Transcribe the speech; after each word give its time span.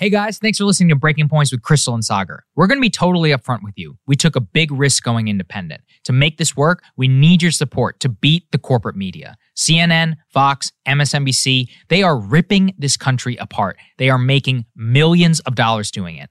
Hey 0.00 0.10
guys, 0.10 0.38
thanks 0.38 0.58
for 0.58 0.64
listening 0.64 0.90
to 0.90 0.94
Breaking 0.94 1.28
Points 1.28 1.50
with 1.50 1.62
Krystal 1.62 1.92
and 1.92 2.04
Saagar. 2.04 2.42
We're 2.54 2.68
going 2.68 2.78
to 2.78 2.80
be 2.80 2.88
totally 2.88 3.30
upfront 3.30 3.64
with 3.64 3.74
you. 3.76 3.98
We 4.06 4.14
took 4.14 4.36
a 4.36 4.40
big 4.40 4.70
risk 4.70 5.02
going 5.02 5.26
independent. 5.26 5.80
To 6.04 6.12
make 6.12 6.38
this 6.38 6.56
work, 6.56 6.84
we 6.96 7.08
need 7.08 7.42
your 7.42 7.50
support 7.50 7.98
to 7.98 8.08
beat 8.08 8.44
the 8.52 8.58
corporate 8.58 8.94
media. 8.94 9.34
CNN, 9.56 10.14
Fox, 10.32 10.70
MSNBC, 10.86 11.66
they 11.88 12.04
are 12.04 12.16
ripping 12.16 12.76
this 12.78 12.96
country 12.96 13.34
apart. 13.38 13.76
They 13.96 14.08
are 14.08 14.18
making 14.18 14.66
millions 14.76 15.40
of 15.40 15.56
dollars 15.56 15.90
doing 15.90 16.14
it. 16.14 16.30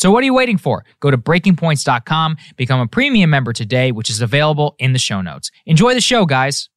So 0.00 0.10
what 0.10 0.22
are 0.22 0.24
you 0.24 0.32
waiting 0.32 0.56
for? 0.56 0.82
Go 1.00 1.10
to 1.10 1.18
breakingpoints.com, 1.18 2.38
become 2.56 2.80
a 2.80 2.86
premium 2.86 3.28
member 3.28 3.52
today, 3.52 3.92
which 3.92 4.08
is 4.08 4.22
available 4.22 4.74
in 4.78 4.94
the 4.94 4.98
show 4.98 5.20
notes. 5.20 5.50
Enjoy 5.66 5.92
the 5.92 6.00
show, 6.00 6.24
guys. 6.24 6.70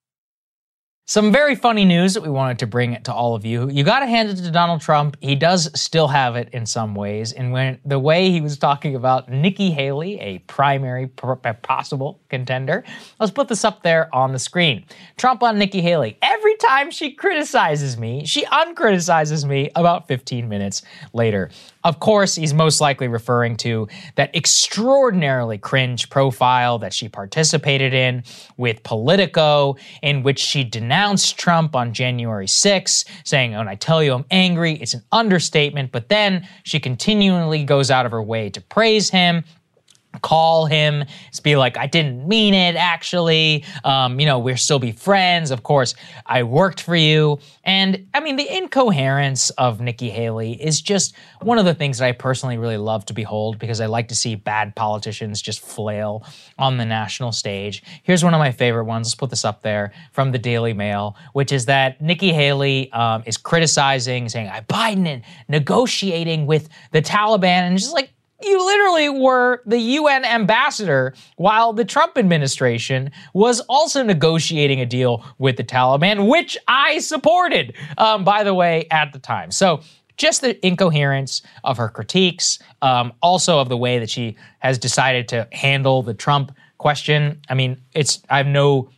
Some 1.06 1.32
very 1.32 1.56
funny 1.56 1.86
news 1.86 2.14
that 2.16 2.24
we 2.24 2.30
wanted 2.30 2.60
to 2.60 2.68
bring 2.68 3.02
to 3.04 3.14
all 3.14 3.34
of 3.36 3.46
you. 3.46 3.70
You 3.70 3.84
got 3.86 4.00
to 4.02 4.08
hand 4.08 4.30
it 4.30 4.36
to 4.38 4.52
Donald 4.52 4.82
Trump. 4.82 5.16
He 5.22 5.36
does 5.36 5.70
still 5.80 6.08
have 6.08 6.36
it 6.36 6.50
in 6.52 6.66
some 6.66 6.96
ways. 6.96 7.32
And 7.32 7.54
when 7.54 7.80
the 7.86 8.00
way 8.00 8.30
he 8.30 8.42
was 8.42 8.58
talking 8.58 8.96
about 8.96 9.30
Nikki 9.30 9.72
Haley, 9.72 10.20
a 10.20 10.40
primary 10.40 11.08
possible 11.08 12.22
contender, 12.30 12.84
let's 13.20 13.32
put 13.32 13.48
this 13.48 13.64
up 13.64 13.84
there 13.84 14.14
on 14.14 14.34
the 14.34 14.40
screen. 14.40 14.86
Trump 15.18 15.44
on 15.44 15.58
Nikki 15.58 15.82
Haley. 15.82 16.18
Every 16.22 16.56
time 16.56 16.92
she 16.92 17.12
criticizes 17.12 17.98
me, 17.98 18.26
she 18.26 18.46
uncriticizes 18.46 19.46
me 19.46 19.72
about 19.76 20.08
15 20.10 20.48
minutes 20.48 20.84
later. 21.14 21.50
Of 21.84 22.00
course, 22.00 22.36
he's 22.36 22.54
most 22.54 22.80
likely 22.80 23.08
referring 23.10 23.58
to 23.58 23.88
that 24.16 24.34
extraordinarily 24.36 25.58
cringe 25.58 26.10
profile 26.10 26.80
that 26.80 26.94
she 26.94 27.10
participated 27.10 27.94
in 27.94 28.24
with 28.56 28.84
Politico, 28.84 29.76
in 30.02 30.24
which 30.24 30.40
she 30.40 30.64
denounced 30.64 31.38
Trump 31.38 31.76
on 31.76 31.94
January 31.94 32.48
6, 32.48 33.06
saying, 33.26 33.52
When 33.52 33.68
I 33.68 33.76
tell 33.76 34.02
you 34.02 34.14
I'm 34.14 34.26
angry, 34.32 34.74
it's 34.74 34.94
an 34.94 35.04
understatement. 35.12 35.92
But 35.92 36.08
then 36.08 36.48
she 36.64 36.80
continually 36.80 37.66
goes 37.66 37.92
out 37.92 38.06
of 38.06 38.12
her 38.14 38.24
way 38.24 38.50
to 38.52 38.62
praise 38.62 39.10
him 39.10 39.44
call 40.22 40.66
him, 40.66 41.04
just 41.30 41.44
be 41.44 41.56
like, 41.56 41.78
I 41.78 41.88
didn't 41.88 42.28
mean 42.28 42.54
it, 42.54 42.76
actually. 42.76 43.66
Um, 43.84 44.20
you 44.20 44.26
know, 44.26 44.40
we'll 44.40 44.58
still 44.58 44.80
be 44.80 44.92
friends. 44.92 45.52
Of 45.52 45.64
course, 45.64 45.96
I 46.26 46.44
worked 46.44 46.82
for 46.82 46.96
you. 46.96 47.40
And 47.64 48.08
I 48.14 48.20
mean, 48.20 48.36
the 48.36 48.58
incoherence 48.58 49.50
of 49.52 49.82
Nikki 49.82 50.10
Haley 50.10 50.54
is 50.62 50.82
just 50.82 51.16
one 51.42 51.58
of 51.58 51.66
the 51.66 51.74
things 51.74 51.98
that 51.98 52.06
I 52.06 52.12
personally 52.12 52.58
really 52.58 52.78
love 52.78 53.06
to 53.06 53.14
behold 53.14 53.60
because 53.60 53.82
I 53.82 53.88
like 53.88 54.08
to 54.10 54.16
see 54.16 54.36
bad 54.36 54.76
politicians 54.76 55.42
just 55.42 55.62
flail 55.62 56.26
on 56.58 56.78
the 56.78 56.86
national 56.86 57.32
stage. 57.32 57.84
Here's 58.04 58.24
one 58.24 58.34
of 58.34 58.40
my 58.40 58.52
favorite 58.52 58.86
ones. 58.86 59.08
Let's 59.08 59.16
put 59.16 59.30
this 59.30 59.46
up 59.46 59.62
there 59.62 59.94
from 60.12 60.32
the 60.32 60.40
Daily 60.40 60.74
Mail, 60.74 61.16
which 61.34 61.52
is 61.52 61.66
that 61.66 62.02
Nikki 62.02 62.32
Haley 62.32 62.92
um, 62.92 63.24
is 63.26 63.38
criticizing, 63.38 64.30
saying, 64.30 64.50
Biden 64.68 65.08
and 65.08 65.24
negotiating 65.48 66.46
with 66.46 66.70
the 66.92 67.02
Taliban. 67.02 67.44
And 67.44 67.78
just 67.78 67.94
like, 67.94 68.12
you 68.44 68.66
literally 68.66 69.10
were 69.10 69.62
the 69.66 69.78
UN 69.78 70.26
ambassador 70.26 71.14
while 71.38 71.74
the 71.74 71.86
Trump 71.86 72.18
administration 72.18 73.12
was 73.34 73.60
also 73.62 74.04
negotiating 74.04 74.80
a 74.80 74.86
deal 74.86 75.26
with 75.38 75.58
the 75.58 75.64
Taliban, 75.64 76.28
which 76.30 76.58
I 76.68 77.00
supported, 77.00 77.76
um, 77.98 78.24
by 78.24 78.44
the 78.44 78.54
way, 78.54 78.88
at 78.92 79.14
the 79.14 79.20
time. 79.20 79.52
So 79.52 79.82
just 80.18 80.42
the 80.42 80.66
incoherence 80.66 81.42
of 81.64 81.78
her 81.78 81.90
critiques, 81.90 82.60
um, 82.82 83.14
also 83.22 83.60
of 83.60 83.70
the 83.70 83.78
way 83.78 84.00
that 84.00 84.10
she 84.10 84.36
has 84.60 84.78
decided 84.78 85.28
to 85.30 85.48
handle 85.52 86.04
the 86.04 86.14
Trump 86.14 86.56
question. 86.78 87.40
I 87.50 87.54
mean, 87.54 87.82
it's 87.94 88.22
I 88.30 88.38
have 88.38 88.48
no 88.48 88.90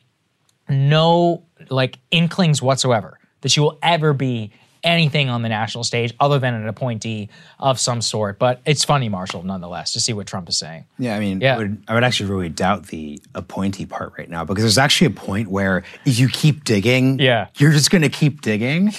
no 0.68 1.44
like 1.70 2.00
inklings 2.12 2.62
whatsoever 2.62 3.20
that 3.42 3.50
she 3.50 3.60
will 3.60 3.78
ever 3.84 4.14
be 4.14 4.52
anything 4.86 5.30
on 5.30 5.42
the 5.42 5.50
national 5.50 5.84
stage 5.84 6.14
other 6.20 6.40
than 6.40 6.54
an 6.54 6.68
appointee 6.68 7.30
of 7.60 7.80
some 7.80 8.02
sort. 8.02 8.40
But 8.40 8.62
it's 8.66 8.86
funny, 8.86 9.10
Marshall, 9.10 9.44
nonetheless, 9.44 9.92
to 9.94 10.00
see 10.00 10.14
what 10.14 10.28
Trump 10.28 10.48
is 10.48 10.58
saying. 10.58 10.86
Yeah, 10.98 11.16
I 11.16 11.20
mean, 11.20 11.42
yeah. 11.42 11.56
I, 11.56 11.58
would, 11.58 11.84
I 11.88 11.94
would 11.96 12.04
actually 12.04 12.30
really 12.30 12.50
doubt 12.50 12.88
the 12.88 13.22
appointee 13.34 13.86
part 13.86 14.14
right 14.18 14.30
now 14.30 14.46
because 14.46 14.64
there's 14.64 14.78
actually 14.78 15.08
a 15.08 15.12
point 15.12 15.50
where 15.50 15.84
if 16.06 16.18
you 16.18 16.30
keep 16.30 16.64
digging, 16.64 17.20
yeah. 17.20 17.48
you're 17.58 17.72
just 17.72 17.92
going 17.92 18.04
to 18.04 18.10
keep 18.10 18.42
digging. 18.42 18.94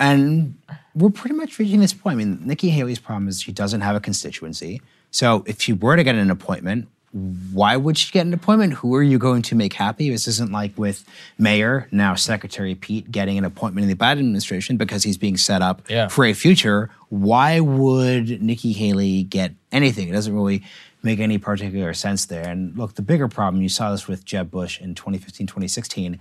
And 0.00 0.56
we're 0.94 1.10
pretty 1.10 1.36
much 1.36 1.58
reaching 1.58 1.80
this 1.80 1.92
point. 1.92 2.14
I 2.14 2.16
mean, 2.16 2.40
Nikki 2.46 2.70
Haley's 2.70 2.98
problem 2.98 3.28
is 3.28 3.42
she 3.42 3.52
doesn't 3.52 3.82
have 3.82 3.96
a 3.96 4.00
constituency. 4.00 4.80
So 5.10 5.44
if 5.46 5.60
she 5.60 5.72
were 5.72 5.96
to 5.96 6.04
get 6.04 6.14
an 6.14 6.30
appointment, 6.30 6.88
why 7.12 7.76
would 7.76 7.98
she 7.98 8.10
get 8.10 8.26
an 8.26 8.32
appointment? 8.32 8.74
Who 8.74 8.94
are 8.94 9.02
you 9.02 9.18
going 9.18 9.42
to 9.42 9.54
make 9.54 9.74
happy? 9.74 10.08
This 10.08 10.26
isn't 10.26 10.50
like 10.50 10.76
with 10.78 11.04
Mayor, 11.38 11.86
now 11.92 12.14
Secretary 12.14 12.74
Pete, 12.74 13.10
getting 13.10 13.36
an 13.36 13.44
appointment 13.44 13.84
in 13.84 13.90
the 13.90 13.96
Biden 13.96 14.20
administration 14.20 14.78
because 14.78 15.02
he's 15.02 15.18
being 15.18 15.36
set 15.36 15.60
up 15.60 15.82
yeah. 15.88 16.08
for 16.08 16.24
a 16.24 16.32
future. 16.32 16.90
Why 17.10 17.60
would 17.60 18.40
Nikki 18.42 18.72
Haley 18.72 19.24
get 19.24 19.52
anything? 19.70 20.08
It 20.08 20.12
doesn't 20.12 20.34
really 20.34 20.62
make 21.02 21.20
any 21.20 21.36
particular 21.36 21.92
sense 21.92 22.24
there. 22.24 22.48
And 22.48 22.76
look, 22.78 22.94
the 22.94 23.02
bigger 23.02 23.28
problem, 23.28 23.62
you 23.62 23.68
saw 23.68 23.90
this 23.90 24.08
with 24.08 24.24
Jeb 24.24 24.50
Bush 24.50 24.80
in 24.80 24.94
2015, 24.94 25.46
2016. 25.46 26.18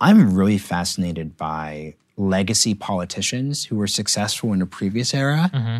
I'm 0.00 0.34
really 0.34 0.58
fascinated 0.58 1.38
by 1.38 1.94
legacy 2.18 2.74
politicians 2.74 3.64
who 3.64 3.76
were 3.76 3.86
successful 3.86 4.52
in 4.52 4.60
a 4.60 4.66
previous 4.66 5.14
era. 5.14 5.50
Mm-hmm 5.54 5.78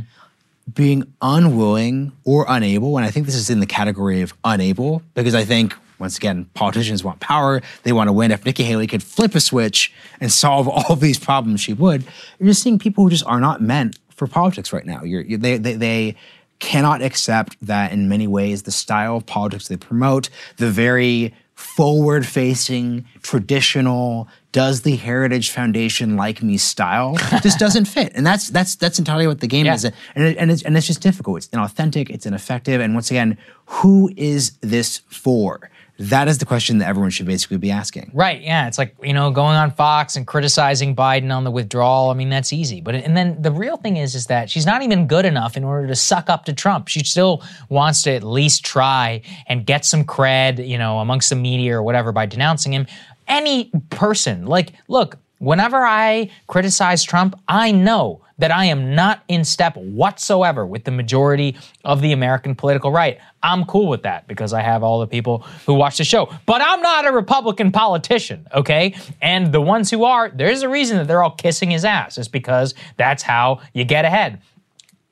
being 0.73 1.13
unwilling 1.23 2.13
or 2.25 2.45
unable, 2.49 2.97
and 2.97 3.07
I 3.07 3.11
think 3.11 3.27
this 3.27 3.35
is 3.35 3.51
in 3.51 3.61
the 3.61 3.67
category 3.67 4.23
of 4.23 4.35
unable, 4.45 5.03
because 5.15 5.35
I 5.35 5.45
think 5.45 5.75
once 5.99 6.17
again, 6.17 6.45
politicians 6.55 7.03
want 7.03 7.21
power. 7.21 7.63
They 7.83 7.93
want 7.93 8.09
to 8.09 8.13
win. 8.13 8.31
If 8.31 8.45
Nikki 8.45 8.65
Haley 8.65 8.87
could 8.87 9.03
flip 9.03 9.35
a 9.35 9.41
switch 9.41 9.93
and 10.21 10.31
solve 10.31 10.69
all 10.69 10.97
these 10.97 11.19
problems, 11.19 11.61
she 11.61 11.73
would. 11.73 12.05
You're 12.39 12.49
just 12.49 12.63
seeing 12.63 12.79
people 12.79 13.05
who 13.05 13.11
just 13.11 13.27
are 13.27 13.41
not 13.41 13.63
meant 13.63 13.99
for 14.11 14.27
politics 14.27 14.73
right 14.73 14.85
now. 14.85 15.03
You're, 15.03 15.23
you're, 15.23 15.39
they, 15.39 15.59
they, 15.59 15.75
they 15.75 16.17
cannot 16.59 17.03
accept 17.03 17.57
that 17.61 17.93
in 17.93 18.09
many 18.09 18.27
ways 18.27 18.63
the 18.63 18.71
style 18.71 19.17
of 19.17 19.27
politics 19.27 19.69
they 19.69 19.77
promote, 19.77 20.29
the 20.57 20.71
very 20.71 21.35
forward 21.55 22.27
facing, 22.27 23.07
traditional, 23.23 24.29
does 24.57 24.81
the 24.81 24.97
Heritage 24.97 25.51
Foundation 25.51 26.17
like 26.17 26.43
me 26.43 26.57
style 26.57 27.15
just 27.43 27.59
doesn't 27.59 27.85
fit. 27.85 28.13
And 28.15 28.27
that's 28.27 28.49
that's 28.49 28.75
that's 28.75 28.99
entirely 28.99 29.27
what 29.27 29.41
the 29.41 29.47
game 29.47 29.67
Yeah. 29.67 29.75
is. 29.75 29.85
And, 29.85 29.95
it, 30.15 30.39
and, 30.39 30.51
it's, 30.51 30.63
and 30.63 30.75
it's 30.75 30.87
just 30.87 31.03
difficult. 31.03 31.37
It's 31.37 31.49
inauthentic, 31.49 32.09
it's 32.09 32.25
ineffective. 32.25 32.81
And 32.81 32.95
once 32.95 33.11
again, 33.11 33.37
who 33.67 34.11
is 34.17 34.53
this 34.63 35.03
for? 35.09 35.69
That 35.99 36.27
is 36.27 36.39
the 36.39 36.47
question 36.47 36.79
that 36.79 36.89
everyone 36.89 37.11
should 37.11 37.27
basically 37.27 37.59
be 37.59 37.71
asking. 37.71 38.11
Right. 38.15 38.41
Yeah. 38.41 38.67
It's 38.67 38.79
like, 38.79 38.97
you 39.03 39.13
know, 39.13 39.31
going 39.31 39.57
on 39.57 39.73
Fox 39.73 40.17
and 40.17 40.27
criticizing 40.27 40.97
Biden 40.97 41.35
on 41.35 41.45
the 41.45 41.51
withdrawal. 41.51 42.09
I 42.11 42.15
mean, 42.15 42.31
that's 42.31 42.53
easy. 42.53 42.81
But, 42.81 42.95
and 42.95 43.15
then 43.15 43.41
the 43.43 43.51
real 43.53 43.77
thing 43.77 43.97
is, 43.99 44.15
is 44.15 44.27
that 44.27 44.49
she's 44.49 44.65
not 44.67 44.81
even 44.83 45.07
good 45.07 45.25
enough 45.27 45.57
in 45.57 45.65
order 45.65 45.87
to 45.87 45.95
suck 45.97 46.31
up 46.31 46.47
to 46.47 46.55
Trump. 46.55 46.89
She 46.89 47.01
still 47.01 47.43
wants 47.69 48.03
to 48.03 48.11
at 48.13 48.23
least 48.23 48.63
try 48.65 49.21
and 49.47 49.65
get 49.67 49.85
some 49.85 50.05
cred, 50.05 50.67
you 50.67 50.79
know, 50.79 50.99
amongst 51.01 51.29
the 51.31 51.37
media 51.37 51.77
or 51.77 51.83
whatever 51.83 52.13
by 52.13 52.25
denouncing 52.27 52.73
him. 52.73 52.87
Any 53.29 53.71
person, 53.91 54.47
like, 54.47 54.73
look, 54.89 55.19
whenever 55.39 55.85
I 55.85 56.31
criticize 56.47 57.03
Trump, 57.03 57.39
I 57.49 57.73
know 57.73 58.23
that 58.39 58.51
I 58.51 58.67
am 58.67 58.95
not 58.95 59.23
in 59.29 59.45
step 59.45 59.77
whatsoever 59.77 60.67
with 60.67 60.85
the 60.85 60.91
majority 60.91 61.57
of 61.85 62.03
the 62.03 62.13
American 62.13 62.55
political 62.55 62.93
right. 62.93 63.19
I'm 63.43 63.65
cool 63.65 63.89
with 63.89 64.03
that 64.03 64.29
because 64.29 64.53
I 64.53 64.61
have 64.61 64.83
all 64.83 65.01
the 65.01 65.07
people 65.07 65.39
who 65.65 65.75
watch 65.75 65.97
the 65.97 66.05
show. 66.05 66.31
But 66.45 66.61
I'm 66.63 66.83
not 66.83 67.07
a 67.07 67.13
Republican 67.13 67.73
politician, 67.73 68.47
okay? 68.55 68.95
And 69.23 69.53
the 69.53 69.61
ones 69.61 69.91
who 69.91 70.05
are, 70.05 70.29
there's 70.29 70.63
a 70.63 70.69
reason 70.69 70.99
that 70.99 71.09
they're 71.09 71.23
all 71.23 71.31
kissing 71.31 71.71
his 71.71 71.85
ass. 71.85 72.19
It's 72.19 72.29
because 72.29 72.75
that's 72.97 73.23
how 73.23 73.61
you 73.73 73.85
get 73.85 74.05
ahead. 74.05 74.43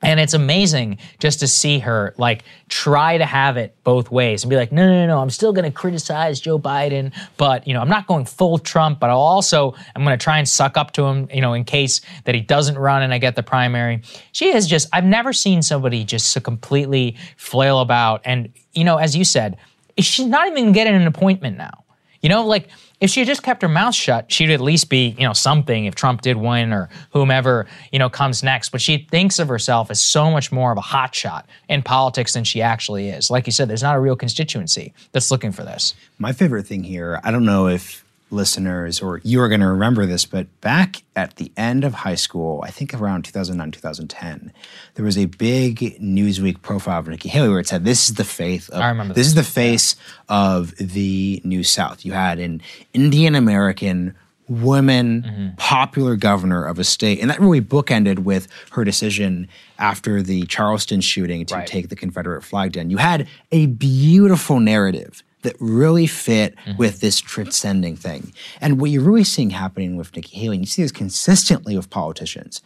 And 0.05 0.21
it's 0.21 0.35
amazing 0.35 0.99
just 1.19 1.41
to 1.41 1.49
see 1.49 1.79
her 1.81 2.15
like 2.19 2.45
try 2.69 3.19
to 3.19 3.25
have 3.25 3.57
it 3.57 3.77
both 3.85 4.11
ways 4.11 4.43
and 4.43 4.51
be 4.51 4.57
like, 4.57 4.73
no, 4.73 4.87
no, 4.87 4.93
no, 4.93 5.07
no, 5.07 5.19
I'm 5.21 5.31
still 5.31 5.53
going 5.53 5.65
to 5.65 5.71
criticize 5.71 6.41
Joe 6.41 6.59
Biden, 6.59 7.13
but 7.37 7.67
you 7.67 7.75
know, 7.75 7.81
I'm 7.81 7.89
not 7.89 8.07
going 8.07 8.25
full 8.25 8.59
Trump, 8.59 9.01
but 9.01 9.11
I'll 9.11 9.19
also 9.19 9.75
I'm 9.95 10.05
going 10.05 10.17
to 10.17 10.23
try 10.23 10.39
and 10.39 10.49
suck 10.49 10.77
up 10.77 10.93
to 10.93 11.05
him, 11.05 11.29
you 11.33 11.41
know, 11.41 11.55
in 11.55 11.65
case 11.65 12.01
that 12.25 12.35
he 12.35 12.41
doesn't 12.41 12.79
run 12.79 13.03
and 13.03 13.13
I 13.15 13.19
get 13.19 13.37
the 13.37 13.43
primary. 13.43 14.03
She 14.33 14.55
is 14.55 14.67
just 14.67 14.89
I've 14.93 15.05
never 15.05 15.33
seen 15.33 15.63
somebody 15.63 16.05
just 16.05 16.31
so 16.33 16.41
completely 16.41 17.17
flail 17.37 17.81
about 17.81 18.21
and 18.25 18.53
you 18.73 18.85
know, 18.85 18.97
as 18.97 19.17
you 19.17 19.25
said, 19.25 19.57
she's 19.99 20.27
not 20.27 20.49
even 20.49 20.73
getting 20.73 20.95
an 20.95 21.07
appointment 21.07 21.57
now. 21.57 21.84
You 22.25 22.31
know, 22.31 22.47
like 22.47 22.69
if 23.01 23.11
she 23.11 23.21
had 23.21 23.27
just 23.27 23.43
kept 23.43 23.61
her 23.61 23.69
mouth 23.69 23.95
shut, 23.95 24.33
she'd 24.33 24.49
at 24.49 24.63
least 24.63 24.89
be, 24.89 25.15
you 25.19 25.27
know, 25.27 25.35
something 25.35 25.85
if 25.85 25.95
Trump 25.95 26.23
did 26.23 26.39
win 26.39 26.73
or 26.73 26.89
whomever, 27.11 27.67
you 27.93 27.99
know, 27.99 28.09
comes 28.09 28.43
next. 28.43 28.71
But 28.71 28.81
she 28.81 29.07
thinks 29.11 29.39
of 29.39 29.47
herself 29.47 29.91
as 29.91 30.01
so 30.01 30.31
much 30.31 30.51
more 30.51 30.73
of 30.73 30.79
a 30.79 30.81
hotshot 30.81 31.43
in 31.69 31.83
politics 31.83 32.33
than 32.33 32.45
she 32.45 32.63
actually 32.63 33.11
is. 33.11 33.31
Like 33.31 33.45
you 33.45 33.53
said, 33.53 33.69
there's 33.69 33.83
not 33.83 33.95
a 33.95 34.01
real 34.01 34.17
constituency 34.17 34.95
that's 35.13 35.31
looking 35.31 35.53
for 35.53 35.65
this. 35.65 35.95
My 36.19 36.33
favorite 36.33 36.67
thing 36.67 36.83
here, 36.83 37.21
I 37.23 37.31
don't 37.31 37.45
know 37.45 37.69
if 37.69 38.04
listeners 38.35 39.01
or 39.01 39.21
you 39.25 39.41
are 39.41 39.49
going 39.49 39.61
to 39.61 39.67
remember 39.69 40.05
this, 40.07 40.25
but 40.27 40.47
back 40.61 41.03
at 41.17 41.37
the 41.37 41.51
end 41.57 41.85
of 41.85 41.95
high 41.95 42.15
school, 42.17 42.63
I 42.67 42.71
think 42.71 42.93
around 42.93 43.25
2009, 43.25 43.71
2010, 43.71 44.53
there 44.95 45.05
was 45.05 45.17
a 45.17 45.27
big 45.27 45.79
Newsweek 46.01 46.61
profile 46.63 46.99
of 47.01 47.09
Nikki 47.09 47.29
Haley 47.31 47.49
where 47.49 47.61
it 47.61 47.69
said, 47.69 47.85
This 47.85 48.09
is 48.09 48.15
the 48.17 48.25
faith 48.25 48.69
of, 48.71 48.81
I 48.83 48.89
remember 48.89 49.15
this 49.15 49.29
this. 49.29 49.29
is 49.29 49.35
the 49.35 49.43
face 49.53 49.97
of 50.29 50.75
the 50.77 51.41
New 51.45 51.63
South. 51.63 52.05
You 52.05 52.13
had 52.13 52.39
an 52.39 52.61
Indian 52.93 53.35
American 53.35 54.15
woman 54.47 55.23
Mm-hmm. 55.23 55.49
popular 55.57 56.17
governor 56.17 56.67
of 56.67 56.79
a 56.79 56.85
state 56.85 57.19
and 57.21 57.31
that 57.31 57.41
really 57.41 57.63
bookended 57.63 58.19
with 58.21 58.47
her 58.73 58.85
decision 58.85 59.49
after 59.79 60.21
the 60.23 60.45
charleston 60.47 61.01
shooting 61.01 61.47
to 61.47 61.55
Right. 61.55 61.67
take 61.67 61.89
the 61.89 61.97
confederate 61.97 62.43
flag 62.43 62.73
down 62.73 62.91
you 62.91 62.99
had 62.99 63.27
a 63.53 63.65
beautiful 63.67 64.61
narrative 64.61 65.23
that 65.45 65.55
really 65.61 66.07
fit 66.09 66.55
Mm-hmm. 66.67 66.77
with 66.79 67.01
this 67.01 67.21
transcending 67.21 67.97
thing 67.97 68.33
and 68.61 68.81
what 68.81 68.91
you're 68.91 69.03
really 69.03 69.25
seeing 69.25 69.51
happening 69.51 69.97
with 69.97 70.15
nikki 70.17 70.37
haley 70.37 70.57
and 70.57 70.65
you 70.65 70.67
see 70.67 70.83
this 70.83 70.93
consistently 70.93 71.77
with 71.77 71.89
politicians 71.91 72.63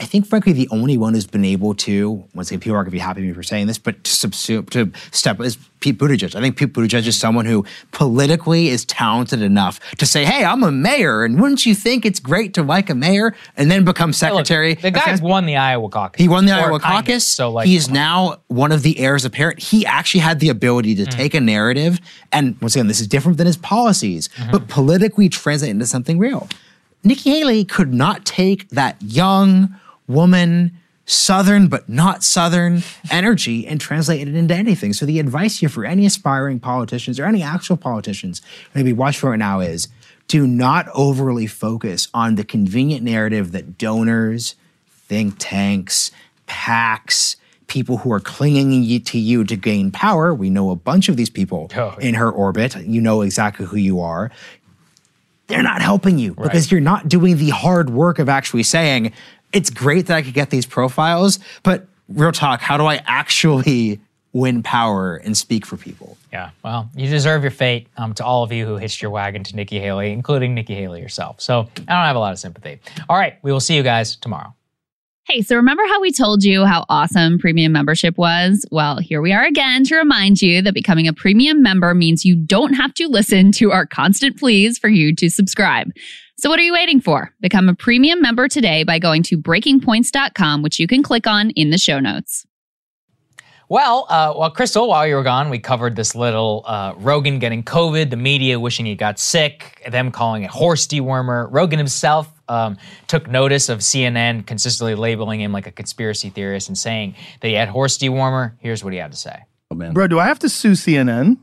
I 0.00 0.04
think, 0.04 0.26
frankly, 0.26 0.52
the 0.52 0.68
only 0.70 0.96
one 0.96 1.14
who's 1.14 1.26
been 1.26 1.44
able 1.44 1.74
to, 1.74 2.24
once 2.34 2.50
again, 2.50 2.60
people 2.60 2.76
are 2.76 2.82
going 2.84 2.86
to 2.86 2.90
be 2.92 2.98
happy 3.00 3.20
with 3.22 3.28
me 3.30 3.34
for 3.34 3.42
saying 3.42 3.66
this, 3.66 3.78
but 3.78 4.04
to 4.04 4.10
subsume, 4.10 4.70
to 4.70 4.92
step 5.10 5.40
is 5.40 5.58
Pete 5.80 5.98
Buttigieg. 5.98 6.36
I 6.36 6.40
think 6.40 6.56
Pete 6.56 6.72
Buttigieg 6.72 7.04
is 7.06 7.18
someone 7.18 7.46
who 7.46 7.64
politically 7.90 8.68
is 8.68 8.84
talented 8.84 9.42
enough 9.42 9.80
to 9.96 10.06
say, 10.06 10.24
hey, 10.24 10.44
I'm 10.44 10.62
a 10.62 10.70
mayor, 10.70 11.24
and 11.24 11.40
wouldn't 11.40 11.66
you 11.66 11.74
think 11.74 12.06
it's 12.06 12.20
great 12.20 12.54
to 12.54 12.62
like 12.62 12.90
a 12.90 12.94
mayor 12.94 13.34
and 13.56 13.70
then 13.70 13.84
become 13.84 14.12
secretary? 14.12 14.74
the 14.74 14.88
of 14.88 14.94
guy 14.94 15.00
Trans- 15.00 15.20
won 15.20 15.46
the 15.46 15.56
Iowa 15.56 15.88
caucus. 15.88 16.20
he 16.22 16.28
won 16.28 16.46
the 16.46 16.52
Iowa 16.52 16.78
kind 16.78 16.98
of. 17.00 17.04
caucus. 17.06 17.26
So 17.26 17.50
like 17.50 17.66
he 17.66 17.74
is 17.74 17.88
on. 17.88 17.94
now 17.94 18.36
one 18.46 18.70
of 18.70 18.82
the 18.82 18.98
heirs 19.00 19.24
apparent. 19.24 19.58
He 19.60 19.84
actually 19.84 20.20
had 20.20 20.38
the 20.38 20.48
ability 20.48 20.94
Mm. 20.94 21.04
to 21.04 21.06
take 21.16 21.34
a 21.34 21.40
narrative, 21.40 21.98
and 22.32 22.56
once 22.60 22.76
again, 22.76 22.86
this 22.86 23.00
is 23.00 23.08
different 23.08 23.36
than 23.36 23.46
his 23.48 23.56
policies, 23.56 24.28
Mm-hmm. 24.28 24.52
but 24.52 24.68
politically 24.68 25.28
translate 25.28 25.70
into 25.72 25.86
something 25.86 26.18
real. 26.20 26.48
Nikki 27.04 27.30
Haley 27.30 27.64
could 27.64 27.92
not 27.92 28.24
take 28.24 28.68
that 28.70 28.96
young 29.02 29.74
woman, 30.08 30.72
Southern 31.06 31.68
but 31.68 31.88
not 31.88 32.22
Southern 32.24 32.82
energy 33.10 33.66
and 33.66 33.80
translate 33.80 34.26
it 34.28 34.34
into 34.34 34.54
anything. 34.54 34.92
So 34.92 35.06
the 35.06 35.18
advice 35.20 35.58
here 35.60 35.68
for 35.68 35.84
any 35.84 36.04
aspiring 36.04 36.60
politicians 36.60 37.18
or 37.18 37.24
any 37.24 37.42
actual 37.42 37.76
politicians 37.76 38.42
maybe 38.74 38.92
watch 38.92 39.18
for 39.18 39.32
it 39.32 39.38
now 39.38 39.60
is 39.60 39.88
do 40.26 40.46
not 40.46 40.86
overly 40.94 41.46
focus 41.46 42.08
on 42.12 42.34
the 42.34 42.44
convenient 42.44 43.02
narrative 43.02 43.52
that 43.52 43.78
donors, 43.78 44.54
think 44.90 45.36
tanks, 45.38 46.10
PACs, 46.46 47.36
people 47.66 47.98
who 47.98 48.12
are 48.12 48.20
clinging 48.20 49.02
to 49.04 49.18
you 49.18 49.44
to 49.44 49.56
gain 49.56 49.90
power. 49.90 50.34
We 50.34 50.50
know 50.50 50.70
a 50.70 50.76
bunch 50.76 51.08
of 51.08 51.16
these 51.16 51.30
people 51.30 51.70
Oh, 51.74 51.94
yeah. 51.98 52.08
in 52.08 52.14
her 52.14 52.30
orbit. 52.30 52.76
You 52.76 53.00
know 53.00 53.22
exactly 53.22 53.64
who 53.64 53.76
you 53.78 54.00
are. 54.00 54.30
They're 55.46 55.62
not 55.62 55.80
helping 55.80 56.18
you 56.18 56.34
because 56.34 56.70
you're 56.70 56.80
not 56.82 57.08
doing 57.08 57.38
the 57.38 57.48
hard 57.48 57.88
work 57.88 58.18
of 58.18 58.28
actually 58.28 58.64
saying, 58.64 59.12
it's 59.52 59.70
great 59.70 60.06
that 60.06 60.16
I 60.16 60.22
could 60.22 60.34
get 60.34 60.50
these 60.50 60.66
profiles, 60.66 61.38
but 61.62 61.86
real 62.08 62.32
talk, 62.32 62.60
how 62.60 62.76
do 62.76 62.86
I 62.86 63.02
actually 63.06 64.00
win 64.32 64.62
power 64.62 65.16
and 65.16 65.36
speak 65.36 65.64
for 65.64 65.76
people? 65.76 66.16
Yeah, 66.32 66.50
well, 66.62 66.90
you 66.94 67.08
deserve 67.08 67.42
your 67.42 67.50
fate 67.50 67.88
um, 67.96 68.14
to 68.14 68.24
all 68.24 68.42
of 68.42 68.52
you 68.52 68.66
who 68.66 68.76
hitched 68.76 69.00
your 69.00 69.10
wagon 69.10 69.44
to 69.44 69.56
Nikki 69.56 69.80
Haley, 69.80 70.12
including 70.12 70.54
Nikki 70.54 70.74
Haley 70.74 71.00
herself. 71.00 71.40
So 71.40 71.60
I 71.60 71.80
don't 71.80 71.88
have 71.88 72.16
a 72.16 72.20
lot 72.20 72.32
of 72.32 72.38
sympathy. 72.38 72.78
All 73.08 73.16
right, 73.16 73.38
we 73.42 73.52
will 73.52 73.60
see 73.60 73.76
you 73.76 73.82
guys 73.82 74.16
tomorrow. 74.16 74.54
Hey, 75.26 75.42
so 75.42 75.56
remember 75.56 75.82
how 75.88 76.00
we 76.00 76.10
told 76.10 76.42
you 76.42 76.64
how 76.64 76.86
awesome 76.88 77.38
premium 77.38 77.70
membership 77.70 78.16
was? 78.16 78.64
Well, 78.70 78.96
here 78.96 79.20
we 79.20 79.34
are 79.34 79.44
again 79.44 79.84
to 79.84 79.96
remind 79.96 80.40
you 80.40 80.62
that 80.62 80.72
becoming 80.72 81.06
a 81.06 81.12
premium 81.12 81.62
member 81.62 81.94
means 81.94 82.24
you 82.24 82.34
don't 82.34 82.72
have 82.72 82.94
to 82.94 83.08
listen 83.08 83.52
to 83.52 83.70
our 83.70 83.84
constant 83.84 84.38
pleas 84.38 84.78
for 84.78 84.88
you 84.88 85.14
to 85.16 85.28
subscribe. 85.28 85.90
So 86.40 86.48
what 86.48 86.60
are 86.60 86.62
you 86.62 86.72
waiting 86.72 87.00
for? 87.00 87.34
Become 87.40 87.68
a 87.68 87.74
premium 87.74 88.22
member 88.22 88.46
today 88.46 88.84
by 88.84 89.00
going 89.00 89.24
to 89.24 89.36
breakingpoints.com, 89.36 90.62
which 90.62 90.78
you 90.78 90.86
can 90.86 91.02
click 91.02 91.26
on 91.26 91.50
in 91.50 91.70
the 91.70 91.78
show 91.78 91.98
notes. 91.98 92.46
Well, 93.68 94.06
uh, 94.08 94.32
well, 94.36 94.54
Krystal, 94.54 94.86
while 94.86 95.04
you 95.04 95.16
were 95.16 95.24
gone, 95.24 95.50
we 95.50 95.58
covered 95.58 95.96
this 95.96 96.14
little 96.14 96.62
uh, 96.64 96.94
Rogan 96.96 97.40
getting 97.40 97.64
COVID, 97.64 98.10
the 98.10 98.16
media 98.16 98.58
wishing 98.60 98.86
he 98.86 98.94
got 98.94 99.18
sick, 99.18 99.82
them 99.90 100.12
calling 100.12 100.44
it 100.44 100.50
horse 100.50 100.86
dewormer. 100.86 101.48
Rogan 101.50 101.78
himself 101.78 102.32
um, 102.48 102.78
took 103.08 103.28
notice 103.28 103.68
of 103.68 103.80
CNN 103.80 104.46
consistently 104.46 104.94
labeling 104.94 105.40
him 105.40 105.50
like 105.50 105.66
a 105.66 105.72
conspiracy 105.72 106.30
theorist 106.30 106.68
and 106.68 106.78
saying 106.78 107.16
that 107.40 107.48
he 107.48 107.54
had 107.54 107.68
horse 107.68 107.98
dewormer. 107.98 108.52
Here's 108.60 108.84
what 108.84 108.92
he 108.92 109.00
had 109.00 109.10
to 109.10 109.18
say. 109.18 109.42
Oh 109.72 109.74
man, 109.74 109.92
Bro, 109.92 110.06
do 110.06 110.20
I 110.20 110.28
have 110.28 110.38
to 110.38 110.48
sue 110.48 110.72
CNN? 110.72 111.38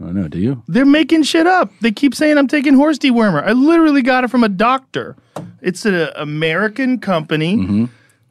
I 0.00 0.04
don't 0.04 0.14
know. 0.14 0.28
Do 0.28 0.38
you? 0.38 0.62
They're 0.66 0.84
making 0.84 1.22
shit 1.22 1.46
up. 1.46 1.70
They 1.80 1.92
keep 1.92 2.14
saying 2.14 2.36
I'm 2.38 2.48
taking 2.48 2.74
horse 2.74 2.98
dewormer. 2.98 3.44
I 3.44 3.52
literally 3.52 4.02
got 4.02 4.24
it 4.24 4.28
from 4.28 4.42
a 4.44 4.48
doctor. 4.48 5.16
It's 5.60 5.84
an 5.84 6.10
American 6.16 6.98
company. 6.98 7.56
Mm-hmm. 7.56 7.84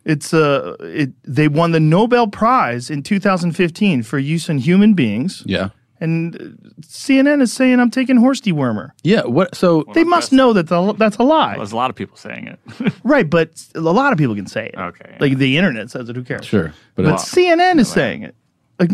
It's 0.06 0.34
a 0.34 0.76
it, 0.82 1.12
they 1.24 1.48
won 1.48 1.72
the 1.72 1.80
Nobel 1.80 2.28
Prize 2.28 2.90
in 2.90 3.04
2015 3.04 4.04
for 4.04 4.20
use 4.20 4.50
in 4.50 4.58
human 4.58 4.94
beings. 4.94 5.44
Yeah. 5.46 5.70
And 6.02 6.36
uh, 6.36 6.40
CNN 6.82 7.42
is 7.42 7.54
saying 7.54 7.80
I'm 7.80 7.90
taking 7.90 8.18
horse 8.18 8.42
dewormer. 8.42 8.92
Yeah. 9.04 9.22
What? 9.24 9.56
So 9.56 9.86
They 9.94 10.04
must 10.04 10.34
know 10.34 10.52
that 10.52 10.68
the, 10.68 10.94
that's 10.94 11.16
a 11.16 11.24
lie. 11.24 11.56
There's 11.56 11.72
a 11.72 11.78
lot 11.78 11.90
of 11.90 11.96
people 11.96 12.18
saying 12.18 12.48
it. 12.48 12.94
right, 13.06 13.30
but 13.30 13.66
a 13.74 13.80
lot 13.80 14.12
of 14.12 14.20
people 14.20 14.36
can 14.36 14.48
say 14.48 14.68
it. 14.68 14.78
Okay. 14.78 15.16
Like 15.22 15.38
the 15.38 15.58
internet 15.58 15.90
says 15.90 16.10
it, 16.10 16.16
who 16.18 16.24
cares? 16.24 16.46
sure, 16.46 16.74
but, 16.96 17.04
But 17.06 17.14
it's, 17.14 17.34
CNN 17.34 17.80
is 17.80 17.90
saying 17.90 18.24
it. 18.24 18.36
Like 18.80 18.92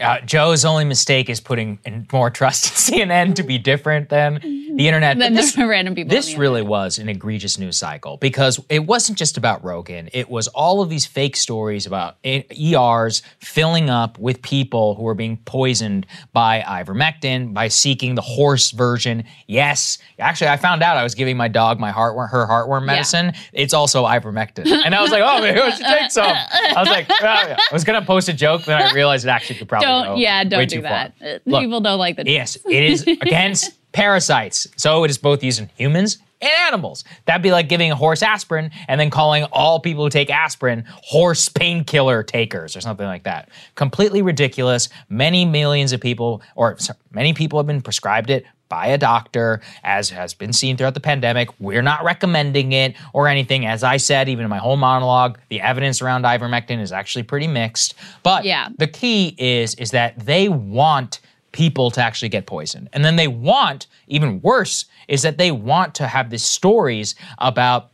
Uh, 0.00 0.20
Joe's 0.20 0.64
only 0.64 0.86
mistake 0.86 1.28
is 1.28 1.38
putting 1.38 1.78
in 1.84 2.06
more 2.10 2.30
trust 2.30 2.88
in 2.92 3.08
CNN 3.10 3.34
to 3.34 3.42
be 3.42 3.58
different 3.58 4.08
than 4.08 4.34
the 4.40 4.88
internet. 4.88 5.18
But 5.18 5.34
this- 5.34 5.58
are 5.58 5.68
random 5.68 5.94
people. 5.94 6.08
This 6.16 6.32
the 6.32 6.38
really 6.38 6.62
was 6.62 6.98
an 6.98 7.10
egregious 7.10 7.58
news 7.58 7.76
cycle 7.76 8.16
because 8.16 8.58
it 8.70 8.86
wasn't 8.86 9.18
just 9.18 9.36
about 9.36 9.62
Rogan. 9.62 10.08
It 10.14 10.30
was 10.30 10.48
all 10.48 10.80
of 10.80 10.88
these 10.88 11.04
fake 11.04 11.36
stories 11.36 11.84
about 11.84 12.16
ERs 12.24 13.22
filling 13.38 13.90
up 13.90 14.18
with 14.18 14.40
people 14.40 14.94
who 14.94 15.02
were 15.02 15.14
being 15.14 15.36
poisoned 15.44 16.06
by 16.32 16.62
ivermectin, 16.66 17.52
by 17.52 17.68
seeking 17.68 18.14
the 18.14 18.22
horse 18.22 18.70
version. 18.70 19.24
Yes, 19.46 19.98
actually, 20.18 20.48
I 20.48 20.56
found 20.56 20.82
out 20.82 20.96
I 20.96 21.02
was 21.02 21.14
giving 21.14 21.36
my 21.36 21.48
dog 21.48 21.78
my 21.78 21.92
heartworm, 21.92 22.30
her 22.30 22.46
heartworm 22.46 22.86
medicine. 22.86 23.32
It's 23.52 23.74
also 23.74 24.06
ivermectin, 24.06 24.66
and 24.66 24.94
I 24.94 25.02
was 25.02 25.10
like, 25.10 25.22
oh, 25.22 25.40
maybe 25.42 25.60
I 25.60 25.70
should 25.70 25.84
take 25.84 26.10
some. 26.10 26.24
I 26.24 26.74
was 26.78 26.88
like, 26.88 27.06
oh, 27.10 27.14
yeah. 27.20 27.56
I 27.58 27.74
was 27.74 27.84
gonna 27.84 28.02
post 28.04 28.30
a 28.30 28.32
joke, 28.32 28.64
then 28.64 28.80
I 28.80 28.90
realized 28.94 29.26
it 29.26 29.28
actually 29.28 29.58
could 29.58 29.68
probably 29.68 29.81
Don't 29.82 30.18
yeah, 30.18 30.44
don't 30.44 30.68
do 30.68 30.82
that. 30.82 31.14
Look, 31.44 31.60
People 31.60 31.80
don't 31.80 31.98
like 31.98 32.16
the 32.16 32.28
Yes, 32.30 32.56
it 32.68 32.84
is 32.84 33.06
against 33.06 33.72
parasites. 33.92 34.68
So 34.76 35.04
it 35.04 35.10
is 35.10 35.18
both 35.18 35.42
used 35.42 35.60
in 35.60 35.70
humans 35.76 36.18
and 36.40 36.50
animals. 36.66 37.04
That'd 37.26 37.42
be 37.42 37.52
like 37.52 37.68
giving 37.68 37.90
a 37.92 37.96
horse 37.96 38.22
aspirin 38.22 38.70
and 38.88 39.00
then 39.00 39.10
calling 39.10 39.44
all 39.44 39.80
people 39.80 40.04
who 40.04 40.10
take 40.10 40.30
aspirin 40.30 40.84
horse 40.88 41.48
painkiller 41.48 42.22
takers 42.22 42.76
or 42.76 42.80
something 42.80 43.06
like 43.06 43.24
that. 43.24 43.48
Completely 43.74 44.22
ridiculous. 44.22 44.88
Many 45.08 45.44
millions 45.44 45.92
of 45.92 46.00
people, 46.00 46.42
or 46.56 46.78
sorry, 46.78 46.98
many 47.12 47.32
people 47.32 47.58
have 47.58 47.66
been 47.66 47.82
prescribed 47.82 48.30
it 48.30 48.44
by 48.72 48.86
a 48.86 48.96
doctor, 48.96 49.60
as 49.84 50.08
has 50.08 50.32
been 50.32 50.50
seen 50.50 50.78
throughout 50.78 50.94
the 50.94 51.00
pandemic. 51.00 51.50
We're 51.60 51.82
not 51.82 52.02
recommending 52.04 52.72
it 52.72 52.96
or 53.12 53.28
anything. 53.28 53.66
As 53.66 53.84
I 53.84 53.98
said, 53.98 54.30
even 54.30 54.44
in 54.44 54.48
my 54.48 54.56
whole 54.56 54.78
monologue, 54.78 55.36
the 55.50 55.60
evidence 55.60 56.00
around 56.00 56.24
ivermectin 56.24 56.80
is 56.80 56.90
actually 56.90 57.24
pretty 57.24 57.46
mixed. 57.46 57.92
But 58.22 58.46
Yeah. 58.46 58.68
the 58.78 58.86
key 58.86 59.34
is 59.36 59.74
is 59.74 59.90
that 59.90 60.18
they 60.18 60.48
want 60.48 61.20
people 61.52 61.90
to 61.90 62.02
actually 62.02 62.30
get 62.30 62.46
poisoned. 62.46 62.88
And 62.94 63.04
then 63.04 63.16
they 63.16 63.28
want, 63.28 63.88
even 64.08 64.40
worse, 64.40 64.86
is 65.06 65.20
that 65.20 65.36
they 65.36 65.50
want 65.50 65.94
to 65.96 66.06
have 66.06 66.30
these 66.30 66.42
stories 66.42 67.14
about 67.36 67.90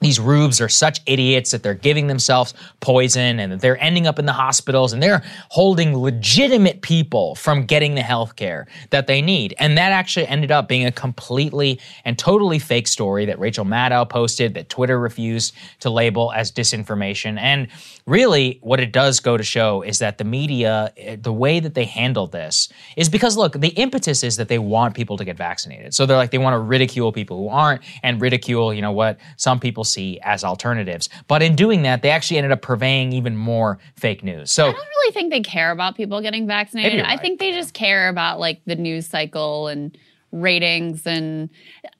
these 0.00 0.18
rubes 0.18 0.60
are 0.60 0.68
such 0.68 1.00
idiots 1.06 1.50
that 1.50 1.62
they're 1.62 1.74
giving 1.74 2.06
themselves 2.06 2.54
poison 2.80 3.38
and 3.38 3.52
that 3.52 3.60
they're 3.60 3.80
ending 3.82 4.06
up 4.06 4.18
in 4.18 4.24
the 4.24 4.32
hospitals 4.32 4.92
and 4.92 5.02
they're 5.02 5.22
holding 5.50 5.96
legitimate 5.96 6.80
people 6.80 7.34
from 7.34 7.64
getting 7.64 7.94
the 7.94 8.02
health 8.02 8.36
care 8.36 8.66
that 8.90 9.06
they 9.06 9.20
need. 9.20 9.54
And 9.58 9.76
that 9.76 9.92
actually 9.92 10.26
ended 10.26 10.50
up 10.50 10.68
being 10.68 10.86
a 10.86 10.92
completely 10.92 11.78
and 12.04 12.18
totally 12.18 12.58
fake 12.58 12.88
story 12.88 13.26
that 13.26 13.38
Rachel 13.38 13.64
Maddow 13.64 14.08
posted 14.08 14.54
that 14.54 14.70
Twitter 14.70 14.98
refused 14.98 15.54
to 15.80 15.90
label 15.90 16.32
as 16.32 16.50
disinformation. 16.50 17.38
And 17.38 17.68
really, 18.06 18.58
what 18.62 18.80
it 18.80 18.92
does 18.92 19.20
go 19.20 19.36
to 19.36 19.42
show 19.42 19.82
is 19.82 19.98
that 19.98 20.16
the 20.16 20.24
media, 20.24 20.92
eh, 20.96 21.16
the 21.20 21.32
way 21.32 21.60
that 21.60 21.74
they 21.74 21.84
handle 21.84 22.26
this 22.26 22.70
is 22.96 23.10
because, 23.10 23.36
look, 23.36 23.52
the 23.60 23.68
impetus 23.68 24.24
is 24.24 24.36
that 24.36 24.48
they 24.48 24.58
want 24.58 24.94
people 24.94 25.18
to 25.18 25.24
get 25.24 25.36
vaccinated. 25.36 25.92
So 25.92 26.06
they're 26.06 26.16
like, 26.16 26.30
they 26.30 26.38
want 26.38 26.54
to 26.54 26.58
ridicule 26.58 27.12
people 27.12 27.36
who 27.36 27.48
aren't 27.48 27.82
and 28.02 28.20
ridicule, 28.20 28.72
you 28.72 28.80
know, 28.80 28.92
what 28.92 29.18
some 29.36 29.60
people 29.60 29.84
see 29.90 30.18
as 30.22 30.44
alternatives. 30.44 31.08
But 31.28 31.42
in 31.42 31.56
doing 31.56 31.82
that, 31.82 32.02
they 32.02 32.10
actually 32.10 32.38
ended 32.38 32.52
up 32.52 32.62
purveying 32.62 33.12
even 33.12 33.36
more 33.36 33.78
fake 33.96 34.22
news. 34.22 34.50
So 34.52 34.68
I 34.68 34.72
don't 34.72 34.76
really 34.76 35.12
think 35.12 35.30
they 35.30 35.40
care 35.40 35.70
about 35.70 35.96
people 35.96 36.20
getting 36.20 36.46
vaccinated. 36.46 36.98
you're 36.98 37.06
I 37.06 37.16
think 37.16 37.40
they 37.40 37.52
just 37.52 37.74
care 37.74 38.08
about 38.08 38.40
like 38.40 38.60
the 38.66 38.76
news 38.76 39.06
cycle 39.06 39.68
and 39.68 39.96
ratings 40.32 41.06
and 41.06 41.50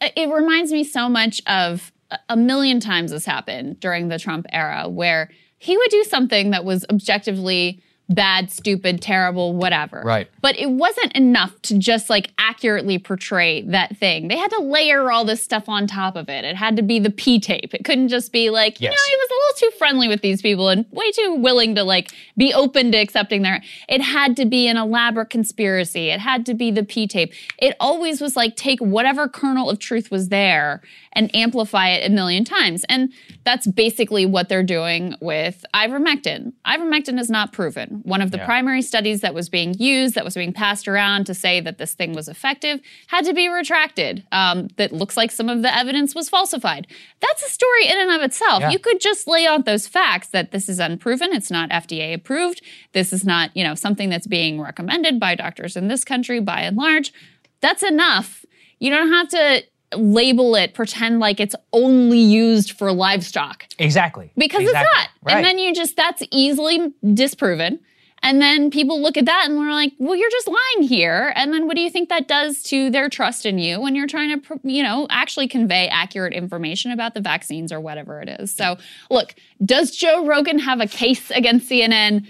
it 0.00 0.32
reminds 0.32 0.70
me 0.72 0.84
so 0.84 1.08
much 1.08 1.42
of 1.46 1.92
a 2.28 2.36
million 2.36 2.80
times 2.80 3.10
this 3.10 3.24
happened 3.24 3.80
during 3.80 4.08
the 4.08 4.18
Trump 4.18 4.46
era 4.52 4.88
where 4.88 5.30
he 5.58 5.76
would 5.76 5.90
do 5.90 6.04
something 6.04 6.50
that 6.50 6.64
was 6.64 6.84
objectively 6.90 7.82
bad, 8.10 8.50
stupid, 8.50 9.00
terrible, 9.00 9.54
whatever. 9.54 10.02
Right. 10.04 10.28
But 10.42 10.58
it 10.58 10.70
wasn't 10.70 11.12
enough 11.14 11.60
to 11.62 11.78
just 11.78 12.10
like 12.10 12.32
accurately 12.38 12.98
portray 12.98 13.62
that 13.62 13.96
thing. 13.96 14.28
They 14.28 14.36
had 14.36 14.50
to 14.50 14.62
layer 14.62 15.10
all 15.10 15.24
this 15.24 15.42
stuff 15.42 15.68
on 15.68 15.86
top 15.86 16.16
of 16.16 16.28
it. 16.28 16.44
It 16.44 16.56
had 16.56 16.76
to 16.76 16.82
be 16.82 16.98
the 16.98 17.10
P 17.10 17.38
tape. 17.38 17.72
It 17.72 17.84
couldn't 17.84 18.08
just 18.08 18.32
be 18.32 18.50
like, 18.50 18.80
you 18.80 18.88
know, 18.88 18.96
he 19.08 19.16
was 19.16 19.30
a 19.30 19.34
little 19.34 19.70
too 19.70 19.78
friendly 19.78 20.08
with 20.08 20.22
these 20.22 20.42
people 20.42 20.68
and 20.68 20.84
way 20.90 21.10
too 21.12 21.36
willing 21.36 21.76
to 21.76 21.84
like 21.84 22.10
be 22.36 22.52
open 22.52 22.90
to 22.92 22.98
accepting 22.98 23.42
their. 23.42 23.62
It 23.88 24.02
had 24.02 24.36
to 24.36 24.44
be 24.44 24.66
an 24.66 24.76
elaborate 24.76 25.30
conspiracy. 25.30 26.08
It 26.08 26.18
had 26.18 26.44
to 26.46 26.54
be 26.54 26.70
the 26.72 26.84
P 26.84 27.06
tape. 27.06 27.32
It 27.58 27.76
always 27.78 28.20
was 28.20 28.34
like 28.34 28.56
take 28.56 28.80
whatever 28.80 29.28
kernel 29.28 29.70
of 29.70 29.78
truth 29.78 30.10
was 30.10 30.30
there 30.30 30.82
and 31.12 31.34
amplify 31.34 31.88
it 31.90 32.10
a 32.10 32.12
million 32.12 32.44
times. 32.44 32.84
And 32.88 33.12
that's 33.50 33.66
basically 33.66 34.24
what 34.24 34.48
they're 34.48 34.62
doing 34.62 35.12
with 35.20 35.64
ivermectin. 35.74 36.52
Ivermectin 36.64 37.18
is 37.18 37.28
not 37.28 37.52
proven. 37.52 38.00
One 38.04 38.22
of 38.22 38.30
the 38.30 38.36
Yeah. 38.36 38.44
primary 38.44 38.80
studies 38.80 39.22
that 39.22 39.34
was 39.34 39.48
being 39.48 39.74
used, 39.76 40.14
that 40.14 40.24
was 40.24 40.34
being 40.36 40.52
passed 40.52 40.86
around 40.86 41.24
to 41.24 41.34
say 41.34 41.58
that 41.58 41.76
this 41.78 41.94
thing 41.94 42.12
was 42.12 42.28
effective, 42.28 42.78
had 43.08 43.24
to 43.24 43.34
be 43.34 43.48
retracted. 43.48 44.22
Um, 44.30 44.68
that 44.76 44.92
looks 44.92 45.16
like 45.16 45.32
some 45.32 45.48
of 45.48 45.62
the 45.62 45.76
evidence 45.76 46.14
was 46.14 46.28
falsified. 46.28 46.86
That's 47.18 47.44
a 47.44 47.50
story 47.50 47.88
in 47.88 47.98
and 47.98 48.12
of 48.12 48.22
itself. 48.22 48.60
Yeah. 48.60 48.70
You 48.70 48.78
could 48.78 49.00
just 49.00 49.26
lay 49.26 49.46
out 49.46 49.64
those 49.64 49.88
facts 49.88 50.28
that 50.28 50.52
this 50.52 50.68
is 50.68 50.78
unproven, 50.78 51.32
it's 51.32 51.50
not 51.50 51.70
FDA 51.72 52.12
approved, 52.12 52.62
this 52.92 53.12
is 53.12 53.24
not, 53.24 53.50
you 53.56 53.64
know, 53.64 53.74
something 53.74 54.10
that's 54.10 54.28
being 54.28 54.60
recommended 54.60 55.18
by 55.18 55.34
doctors 55.34 55.76
in 55.76 55.88
this 55.88 56.04
country 56.04 56.38
by 56.38 56.60
and 56.60 56.76
large. 56.76 57.12
That's 57.60 57.82
enough. 57.82 58.44
You 58.78 58.90
don't 58.90 59.08
have 59.10 59.28
to 59.30 59.64
label 59.96 60.54
it, 60.54 60.74
pretend 60.74 61.20
like 61.20 61.40
it's 61.40 61.56
only 61.72 62.18
used 62.20 62.72
for 62.72 62.92
livestock 62.92 63.66
exactly. 63.78 64.32
because 64.36 64.62
Exactly. 64.62 64.80
it's 64.80 64.94
not. 64.96 65.08
Right. 65.22 65.36
And 65.36 65.44
then 65.44 65.58
you 65.58 65.74
just 65.74 65.96
that's 65.96 66.22
easily 66.30 66.92
disproven. 67.14 67.80
And 68.22 68.40
then 68.42 68.70
people 68.70 69.00
look 69.00 69.16
at 69.16 69.24
that 69.24 69.46
and 69.48 69.58
we're 69.58 69.72
like, 69.72 69.94
well, 69.98 70.14
you're 70.14 70.30
just 70.30 70.46
lying 70.46 70.86
here. 70.86 71.32
And 71.34 71.54
then 71.54 71.66
what 71.66 71.74
do 71.74 71.80
you 71.80 71.88
think 71.88 72.10
that 72.10 72.28
does 72.28 72.62
to 72.64 72.90
their 72.90 73.08
trust 73.08 73.46
in 73.46 73.58
you 73.58 73.80
when 73.80 73.94
you're 73.94 74.06
trying 74.06 74.38
to, 74.38 74.60
you 74.62 74.82
know, 74.82 75.06
actually 75.08 75.48
convey 75.48 75.88
accurate 75.88 76.34
information 76.34 76.90
about 76.90 77.14
the 77.14 77.22
vaccines 77.22 77.72
or 77.72 77.80
whatever 77.80 78.20
it 78.20 78.28
is? 78.28 78.54
So, 78.54 78.76
look, 79.10 79.34
does 79.64 79.90
Joe 79.92 80.26
Rogan 80.26 80.58
have 80.58 80.80
a 80.80 80.86
case 80.86 81.30
against 81.30 81.70
CNN? 81.70 82.26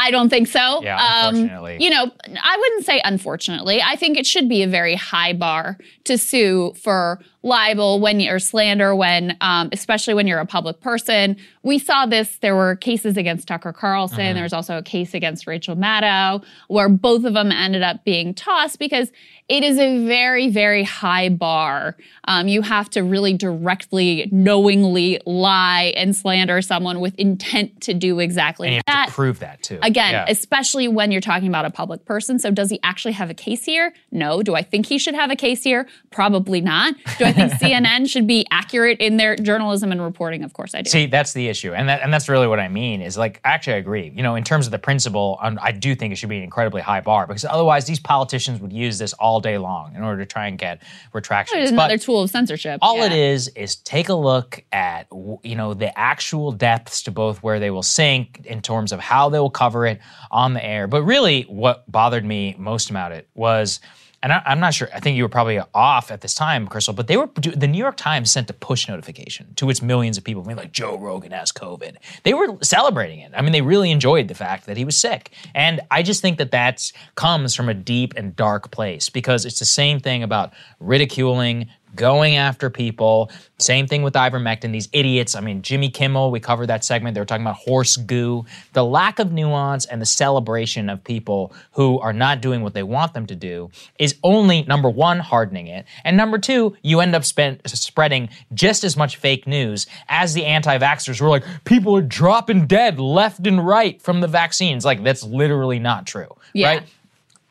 I 0.00 0.10
don't 0.10 0.28
think 0.30 0.48
so. 0.48 0.82
Yeah, 0.82 0.96
Um, 0.96 1.34
unfortunately. 1.36 1.76
you 1.80 1.90
know, 1.90 2.10
I 2.42 2.56
wouldn't 2.58 2.84
say 2.86 3.00
unfortunately. 3.04 3.82
I 3.82 3.96
think 3.96 4.16
it 4.18 4.26
should 4.26 4.48
be 4.48 4.62
a 4.62 4.66
very 4.68 4.94
high 4.94 5.32
bar 5.34 5.78
to 6.04 6.16
sue 6.18 6.72
for 6.82 7.20
libel 7.42 8.00
when 8.00 8.20
or 8.28 8.38
slander 8.38 8.94
when, 8.94 9.36
um, 9.40 9.70
especially 9.72 10.12
when 10.14 10.26
you're 10.26 10.40
a 10.40 10.46
public 10.46 10.80
person. 10.80 11.36
We 11.62 11.78
saw 11.78 12.04
this. 12.06 12.36
There 12.38 12.54
were 12.54 12.76
cases 12.76 13.16
against 13.16 13.48
Tucker 13.48 13.72
Carlson. 13.72 14.18
Mm-hmm. 14.18 14.34
There 14.34 14.42
was 14.42 14.52
also 14.52 14.76
a 14.76 14.82
case 14.82 15.14
against 15.14 15.46
Rachel 15.46 15.74
Maddow 15.76 16.44
where 16.68 16.88
both 16.88 17.24
of 17.24 17.32
them 17.34 17.50
ended 17.50 17.82
up 17.82 18.04
being 18.04 18.34
tossed 18.34 18.78
because 18.78 19.10
it 19.48 19.64
is 19.64 19.78
a 19.78 20.06
very, 20.06 20.48
very 20.50 20.84
high 20.84 21.28
bar. 21.30 21.96
Um, 22.24 22.46
you 22.46 22.62
have 22.62 22.88
to 22.90 23.02
really 23.02 23.32
directly, 23.34 24.28
knowingly 24.30 25.20
lie 25.26 25.92
and 25.96 26.14
slander 26.14 26.60
someone 26.62 27.00
with 27.00 27.14
intent 27.18 27.80
to 27.82 27.94
do 27.94 28.18
exactly 28.20 28.68
and 28.68 28.76
you 28.76 28.82
that. 28.86 28.94
have 28.96 29.08
to 29.08 29.14
prove 29.14 29.38
that 29.40 29.62
too. 29.62 29.78
Again, 29.90 30.12
Yeah. 30.12 30.24
especially 30.28 30.88
when 30.88 31.10
you're 31.12 31.20
talking 31.20 31.48
about 31.48 31.64
a 31.64 31.70
public 31.70 32.04
person. 32.04 32.38
So, 32.38 32.50
does 32.50 32.70
he 32.70 32.78
actually 32.82 33.12
have 33.12 33.28
a 33.30 33.34
case 33.34 33.64
here? 33.64 33.92
No. 34.10 34.42
Do 34.42 34.54
I 34.54 34.62
think 34.62 34.86
he 34.86 34.98
should 34.98 35.14
have 35.14 35.30
a 35.30 35.36
case 35.36 35.62
here? 35.64 35.86
Probably 36.10 36.60
not. 36.60 36.94
Do 37.18 37.24
I 37.24 37.32
think 37.32 37.52
CNN 37.62 38.08
should 38.08 38.26
be 38.26 38.46
accurate 38.50 38.98
in 39.00 39.16
their 39.16 39.36
journalism 39.36 39.92
and 39.92 40.00
reporting? 40.02 40.42
Of 40.44 40.52
course 40.52 40.74
I 40.74 40.82
do. 40.82 40.90
See, 40.90 41.06
that's 41.06 41.32
the 41.32 41.48
issue, 41.48 41.72
and 41.74 41.88
that, 41.88 42.02
and 42.02 42.12
that's 42.12 42.28
really 42.28 42.46
what 42.46 42.60
I 42.60 42.68
mean. 42.68 43.00
Is 43.02 43.18
like, 43.18 43.40
actually, 43.44 43.74
I 43.74 43.76
agree. 43.78 44.12
You 44.14 44.22
know, 44.22 44.34
in 44.36 44.44
terms 44.44 44.66
of 44.66 44.72
the 44.72 44.78
principle, 44.78 45.38
um, 45.42 45.58
I 45.62 45.72
do 45.72 45.94
think 45.94 46.12
it 46.12 46.16
should 46.16 46.28
be 46.28 46.36
an 46.38 46.42
incredibly 46.44 46.82
high 46.82 47.00
bar 47.00 47.26
because 47.26 47.44
otherwise, 47.44 47.84
these 47.86 48.00
politicians 48.00 48.60
would 48.60 48.72
use 48.72 48.98
this 48.98 49.12
all 49.14 49.40
day 49.40 49.58
long 49.58 49.94
in 49.96 50.02
order 50.02 50.18
to 50.22 50.26
try 50.26 50.46
and 50.46 50.58
get 50.58 50.82
retractions. 51.12 51.62
It's 51.62 51.70
But 51.72 51.84
another 51.90 51.98
tool 51.98 52.22
of 52.22 52.30
censorship. 52.30 52.78
all 52.82 52.96
Yeah. 52.98 53.06
it 53.06 53.12
is 53.12 53.48
is 53.48 53.76
take 53.76 54.08
a 54.08 54.14
look 54.14 54.62
at 54.72 55.06
you 55.42 55.56
know 55.56 55.74
the 55.74 55.96
actual 55.98 56.52
depths 56.52 57.02
to 57.02 57.10
both 57.10 57.42
where 57.42 57.58
they 57.58 57.70
will 57.70 57.82
sink 57.82 58.40
in 58.44 58.60
terms 58.62 58.92
of 58.92 59.00
how 59.00 59.28
they 59.28 59.38
will 59.38 59.50
cover 59.50 59.79
it 59.86 60.00
on 60.30 60.54
the 60.54 60.64
air. 60.64 60.86
But 60.86 61.02
really, 61.02 61.42
what 61.42 61.90
bothered 61.90 62.24
me 62.24 62.54
most 62.58 62.90
about 62.90 63.12
it 63.12 63.28
was. 63.34 63.80
And 64.22 64.34
I, 64.34 64.42
I'm 64.44 64.60
not 64.60 64.74
sure. 64.74 64.86
I 64.94 65.00
think 65.00 65.16
you 65.16 65.22
were 65.22 65.30
probably 65.30 65.58
off 65.74 66.10
at 66.10 66.20
this 66.20 66.34
time, 66.34 66.68
Krystal. 66.68 66.94
But 66.94 67.06
they 67.06 67.16
were. 67.16 67.30
The 67.34 67.66
New 67.66 67.78
York 67.78 67.96
Times 67.96 68.30
sent 68.30 68.50
a 68.50 68.52
push 68.52 68.86
notification 68.86 69.54
to 69.54 69.70
its 69.70 69.80
millions 69.80 70.18
of 70.18 70.24
people, 70.24 70.42
being 70.42 70.58
like, 70.58 70.72
"Joe 70.72 70.98
Rogan 70.98 71.32
has 71.32 71.52
COVID." 71.52 71.96
They 72.22 72.34
were 72.34 72.58
celebrating 72.60 73.20
it. 73.20 73.32
I 73.34 73.40
mean, 73.40 73.52
they 73.52 73.62
really 73.62 73.90
enjoyed 73.90 74.28
the 74.28 74.34
fact 74.34 74.66
that 74.66 74.76
he 74.76 74.84
was 74.84 74.94
sick. 74.94 75.30
And 75.54 75.80
I 75.90 76.02
just 76.02 76.20
think 76.20 76.36
that 76.36 76.50
that 76.50 76.92
comes 77.14 77.54
from 77.54 77.70
a 77.70 77.74
deep 77.74 78.12
and 78.14 78.36
dark 78.36 78.70
place 78.70 79.08
because 79.08 79.46
it's 79.46 79.58
the 79.58 79.64
same 79.64 80.00
thing 80.00 80.22
about 80.22 80.52
ridiculing, 80.80 81.68
going 81.94 82.36
after 82.36 82.70
people. 82.70 83.30
Same 83.58 83.86
thing 83.86 84.02
with 84.02 84.14
ivermectin. 84.14 84.72
These 84.72 84.88
idiots. 84.92 85.34
I 85.34 85.40
mean, 85.40 85.62
Jimmy 85.62 85.90
Kimmel. 85.90 86.30
We 86.30 86.40
covered 86.40 86.66
that 86.66 86.84
segment. 86.84 87.14
They 87.14 87.20
were 87.20 87.24
talking 87.26 87.44
about 87.44 87.56
horse 87.56 87.96
goo. 87.96 88.44
The 88.72 88.84
lack 88.84 89.18
of 89.18 89.32
nuance 89.32 89.86
and 89.86 90.00
the 90.00 90.06
celebration 90.06 90.88
of 90.88 91.02
people 91.04 91.52
who 91.72 91.98
are 92.00 92.12
not 92.12 92.40
doing 92.40 92.62
what 92.62 92.74
they 92.74 92.82
want 92.82 93.14
them 93.14 93.26
to 93.26 93.34
do 93.34 93.70
is 93.98 94.14
only 94.22 94.62
number 94.62 94.88
one 94.88 95.18
hardening 95.18 95.66
it, 95.66 95.86
and 96.04 96.16
number 96.16 96.38
two, 96.38 96.76
you 96.82 97.00
end 97.00 97.14
up 97.14 97.24
spend, 97.24 97.60
spreading 97.66 98.28
just 98.54 98.84
as 98.84 98.96
much 98.96 99.16
fake 99.16 99.46
news 99.46 99.86
as 100.08 100.34
the 100.34 100.44
anti-vaxxers 100.44 101.20
were 101.20 101.28
like, 101.28 101.44
people 101.64 101.96
are 101.96 102.02
dropping 102.02 102.66
dead 102.66 102.98
left 103.00 103.46
and 103.46 103.66
right 103.66 104.00
from 104.00 104.20
the 104.20 104.28
vaccines. 104.28 104.84
Like 104.84 105.02
that's 105.02 105.22
literally 105.22 105.78
not 105.78 106.06
true, 106.06 106.34
Yeah. 106.54 106.68
right? 106.68 106.82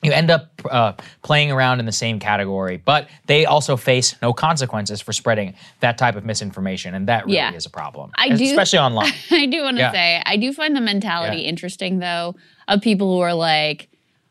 You 0.02 0.12
end 0.14 0.32
up 0.32 0.50
uh, 0.70 0.94
playing 1.24 1.52
around 1.52 1.80
in 1.80 1.86
the 1.86 1.92
same 1.92 2.20
category, 2.20 2.78
but 2.78 3.10
they 3.26 3.46
also 3.46 3.76
face 3.76 4.16
no 4.22 4.32
consequences 4.34 5.02
for 5.02 5.12
spreading 5.12 5.54
that 5.82 5.98
type 5.98 6.16
of 6.16 6.24
misinformation, 6.26 6.94
and 6.96 7.08
that 7.08 7.26
really 7.26 7.36
Yeah. 7.38 7.54
is 7.54 7.66
a 7.66 7.70
problem, 7.70 8.12
I 8.18 8.30
do- 8.30 8.44
especially 8.46 8.80
online. 8.80 9.12
I 9.32 9.46
do 9.46 9.62
want 9.64 9.78
to 9.78 9.82
Yeah. 9.84 9.92
say, 9.92 10.22
I 10.26 10.38
do 10.38 10.54
find 10.54 10.76
the 10.76 10.82
mentality 10.82 11.42
Yeah. 11.42 11.50
interesting 11.50 12.00
though 12.00 12.36
of 12.68 12.82
people 12.82 13.14
who 13.14 13.20
are 13.20 13.34
like 13.34 13.90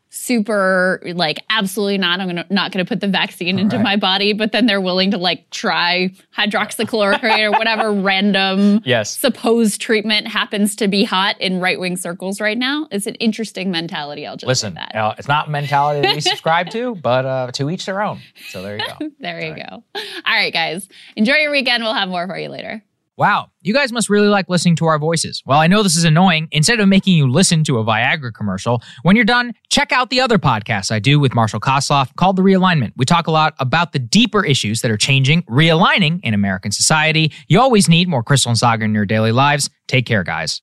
super 0.09 0.99
like 1.13 1.43
absolutely 1.49 1.97
not. 1.97 2.19
I'm 2.19 2.27
gonna 2.27 2.45
not 2.49 2.71
gonna 2.71 2.85
put 2.85 2.99
the 2.99 3.07
vaccine 3.07 3.59
into 3.59 3.77
Right. 3.77 3.83
my 3.83 3.95
body 3.95 4.33
but 4.33 4.51
then 4.51 4.65
they're 4.65 4.81
willing 4.81 5.11
to 5.11 5.17
like 5.17 5.49
try 5.51 6.11
hydroxychloroquine 6.37 7.39
or 7.43 7.51
whatever 7.51 7.91
random 8.01 8.81
Yes. 8.83 9.15
supposed 9.17 9.79
treatment 9.81 10.27
happens 10.27 10.75
to 10.77 10.87
be 10.87 11.03
hot 11.03 11.39
in 11.39 11.59
right-wing 11.59 11.95
circles 11.97 12.41
right 12.41 12.57
now. 12.57 12.87
It's 12.91 13.05
an 13.07 13.15
interesting 13.15 13.71
mentality. 13.71 14.25
I'll 14.25 14.35
just 14.37 14.47
Listen, 14.47 14.73
that. 14.75 14.95
uh, 14.95 15.13
it's 15.17 15.27
not 15.27 15.49
mentality 15.49 16.01
that 16.07 16.15
we 16.15 16.21
subscribe 16.31 16.69
to, 16.71 16.95
but 16.95 17.25
uh, 17.25 17.51
to 17.53 17.69
each 17.69 17.85
their 17.85 18.01
own. 18.01 18.19
So 18.49 18.61
there 18.63 18.77
you 18.77 18.85
go. 18.99 19.09
there 19.19 19.41
you 19.41 19.55
go. 19.55 19.83
All 19.95 20.03
right 20.35 20.51
guys. 20.53 20.87
Enjoy 21.15 21.35
your 21.35 21.51
weekend. 21.51 21.83
We'll 21.83 21.93
have 21.93 22.09
more 22.09 22.27
for 22.27 22.37
you 22.37 22.49
later 22.49 22.83
Wow, 23.19 23.51
you 23.63 23.73
guys 23.73 23.91
must 23.91 24.09
really 24.09 24.29
like 24.29 24.47
listening 24.47 24.77
to 24.77 24.85
our 24.85 24.97
voices. 24.97 25.43
Well, 25.45 25.59
I 25.59 25.67
know 25.67 25.83
this 25.83 25.97
is 25.97 26.05
annoying. 26.05 26.47
Instead 26.53 26.79
of 26.79 26.87
making 26.87 27.17
you 27.17 27.29
listen 27.29 27.65
to 27.65 27.77
a 27.77 27.83
Viagra 27.83 28.33
commercial, 28.33 28.81
when 29.03 29.17
you're 29.17 29.25
done, 29.25 29.55
check 29.69 29.91
out 29.91 30.09
the 30.09 30.21
other 30.21 30.37
podcast 30.39 30.89
I 30.89 30.99
do 30.99 31.19
with 31.19 31.35
Marshall 31.35 31.59
Kosloff 31.59 32.15
called 32.15 32.37
The 32.37 32.43
Realignment. 32.43 32.93
We 32.95 33.03
talk 33.03 33.27
a 33.27 33.31
lot 33.31 33.55
about 33.59 33.91
the 33.91 33.99
deeper 33.99 34.45
issues 34.45 34.79
that 34.83 34.89
are 34.89 34.95
changing, 34.95 35.43
realigning 35.43 36.21
in 36.23 36.33
American 36.33 36.71
society. 36.71 37.33
You 37.49 37.59
always 37.59 37.89
need 37.89 38.07
more 38.07 38.23
Krystal 38.23 38.47
and 38.47 38.55
Saagar 38.55 38.85
in 38.85 38.93
your 38.93 39.05
daily 39.05 39.33
lives. 39.33 39.69
Take 39.87 40.05
care, 40.05 40.23
guys. 40.23 40.61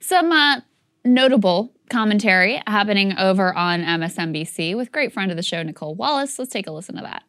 some 0.00 0.32
uh, 0.32 0.60
notable 1.02 1.72
commentary 1.88 2.62
happening 2.66 3.16
over 3.16 3.54
on 3.54 3.82
MSNBC 3.82 4.76
with 4.76 4.92
great 4.92 5.14
friend 5.14 5.30
of 5.30 5.38
the 5.38 5.42
show, 5.42 5.62
Nicolle 5.62 5.94
Wallace. 5.96 6.38
Let's 6.38 6.52
take 6.52 6.66
a 6.66 6.72
listen 6.72 6.96
to 6.96 7.02
that. 7.04 7.22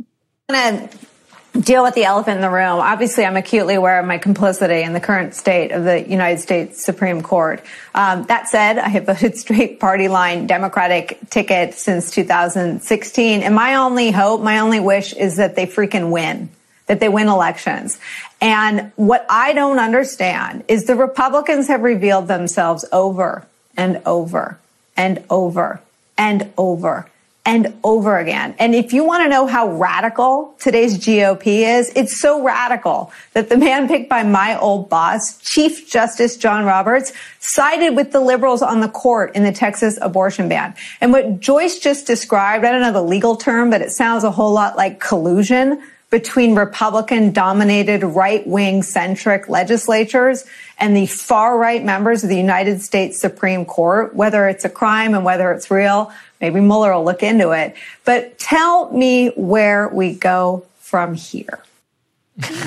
Deal 1.60 1.84
with 1.84 1.96
the 1.96 2.06
elephant 2.06 2.38
in 2.38 2.42
the 2.42 2.50
room. 2.50 2.80
Obviously, 2.80 3.26
I'm 3.26 3.36
acutely 3.36 3.76
aware 3.76 4.00
of 4.00 4.06
my 4.06 4.18
complicity 4.18 4.84
in 4.84 4.94
the 4.94 5.00
current 5.00 5.36
state 5.36 5.72
of 5.72 5.84
the 5.84 6.08
United 6.08 6.40
States 6.40 6.84
Supreme 6.84 7.22
Court. 7.22 7.62
Um, 7.94 8.24
that 8.24 8.48
said, 8.48 8.78
I 8.78 8.88
have 8.90 9.06
voted 9.06 9.38
straight 9.38 9.80
party 9.80 10.08
line 10.08 10.48
Democratic 10.48 11.20
ticket 11.30 11.74
since 11.74 12.12
2016. 12.12 13.44
And 13.44 13.54
my 13.54 13.76
only 13.76 14.12
hope, 14.12 14.42
my 14.42 14.60
only 14.60 14.80
wish 14.80 15.14
is 15.14 15.38
that 15.38 15.56
they 15.56 15.68
freaking 15.68 16.12
win. 16.12 16.50
That 16.88 17.00
they 17.00 17.10
win 17.10 17.28
elections. 17.28 18.00
And 18.42 18.92
what 18.96 19.26
I 19.30 19.54
don't 19.54 19.80
understand 19.80 20.66
is 20.68 20.86
the 20.86 20.96
Republicans 20.96 21.68
have 21.68 21.82
revealed 21.84 22.28
themselves 22.28 22.84
over 22.92 23.46
and 23.78 24.02
over 24.06 24.58
and 24.98 25.24
over 25.30 25.82
and 26.18 26.52
over 26.58 27.08
and 27.44 27.74
over 27.84 28.20
again. 28.20 28.54
And 28.60 28.76
if 28.76 28.94
you 28.94 29.04
want 29.04 29.24
to 29.24 29.30
know 29.30 29.48
how 29.48 29.72
radical 29.72 30.56
today's 30.60 30.98
GOP 31.00 31.80
is, 31.80 31.92
it's 31.96 32.22
so 32.22 32.44
radical 32.44 33.12
that 33.34 33.50
the 33.50 33.58
man 33.58 33.88
picked 33.88 34.10
by 34.10 34.22
my 34.24 34.60
old 34.60 34.90
boss, 34.90 35.40
Chief 35.40 35.90
Justice 35.90 36.38
John 36.38 36.66
Roberts, 36.66 37.14
sided 37.40 37.96
with 37.96 38.12
the 38.12 38.20
liberals 38.20 38.62
on 38.62 38.80
the 38.82 38.90
court 38.90 39.36
in 39.36 39.44
the 39.44 39.52
Texas 39.52 39.98
abortion 40.02 40.50
ban. 40.50 40.76
And 41.02 41.12
what 41.12 41.40
Joyce 41.40 41.80
just 41.80 42.06
described, 42.06 42.64
I 42.64 42.72
don't 42.72 42.82
know 42.82 42.92
the 42.92 43.02
legal 43.02 43.36
term, 43.36 43.72
but 43.72 43.82
it 43.82 43.92
sounds 43.92 44.24
a 44.24 44.32
whole 44.32 44.54
lot 44.54 44.78
like 44.78 45.00
collusion 45.00 45.82
between 46.12 46.56
Republican 46.56 47.32
dominated 47.32 48.04
right 48.04 48.46
wing 48.46 48.84
centric 48.84 49.48
legislatures 49.48 50.46
and 50.78 50.96
the 50.96 51.06
far 51.08 51.58
right 51.58 51.84
members 51.84 52.22
of 52.22 52.30
the 52.30 52.36
United 52.36 52.82
States 52.82 53.20
Supreme 53.20 53.66
Court, 53.66 54.14
whether 54.14 54.48
it's 54.48 54.66
a 54.66 54.70
crime 54.70 55.16
and 55.16 55.24
whether 55.24 55.52
it's 55.52 55.72
real. 55.72 56.12
Maybe 56.42 56.60
Mueller 56.60 56.94
will 56.94 57.06
look 57.06 57.24
into 57.24 57.52
it. 57.52 57.76
But 58.04 58.40
tell 58.40 58.92
me 58.92 59.30
where 59.36 59.88
we 59.90 60.16
go 60.16 60.66
from 60.80 61.14
here. 61.14 61.64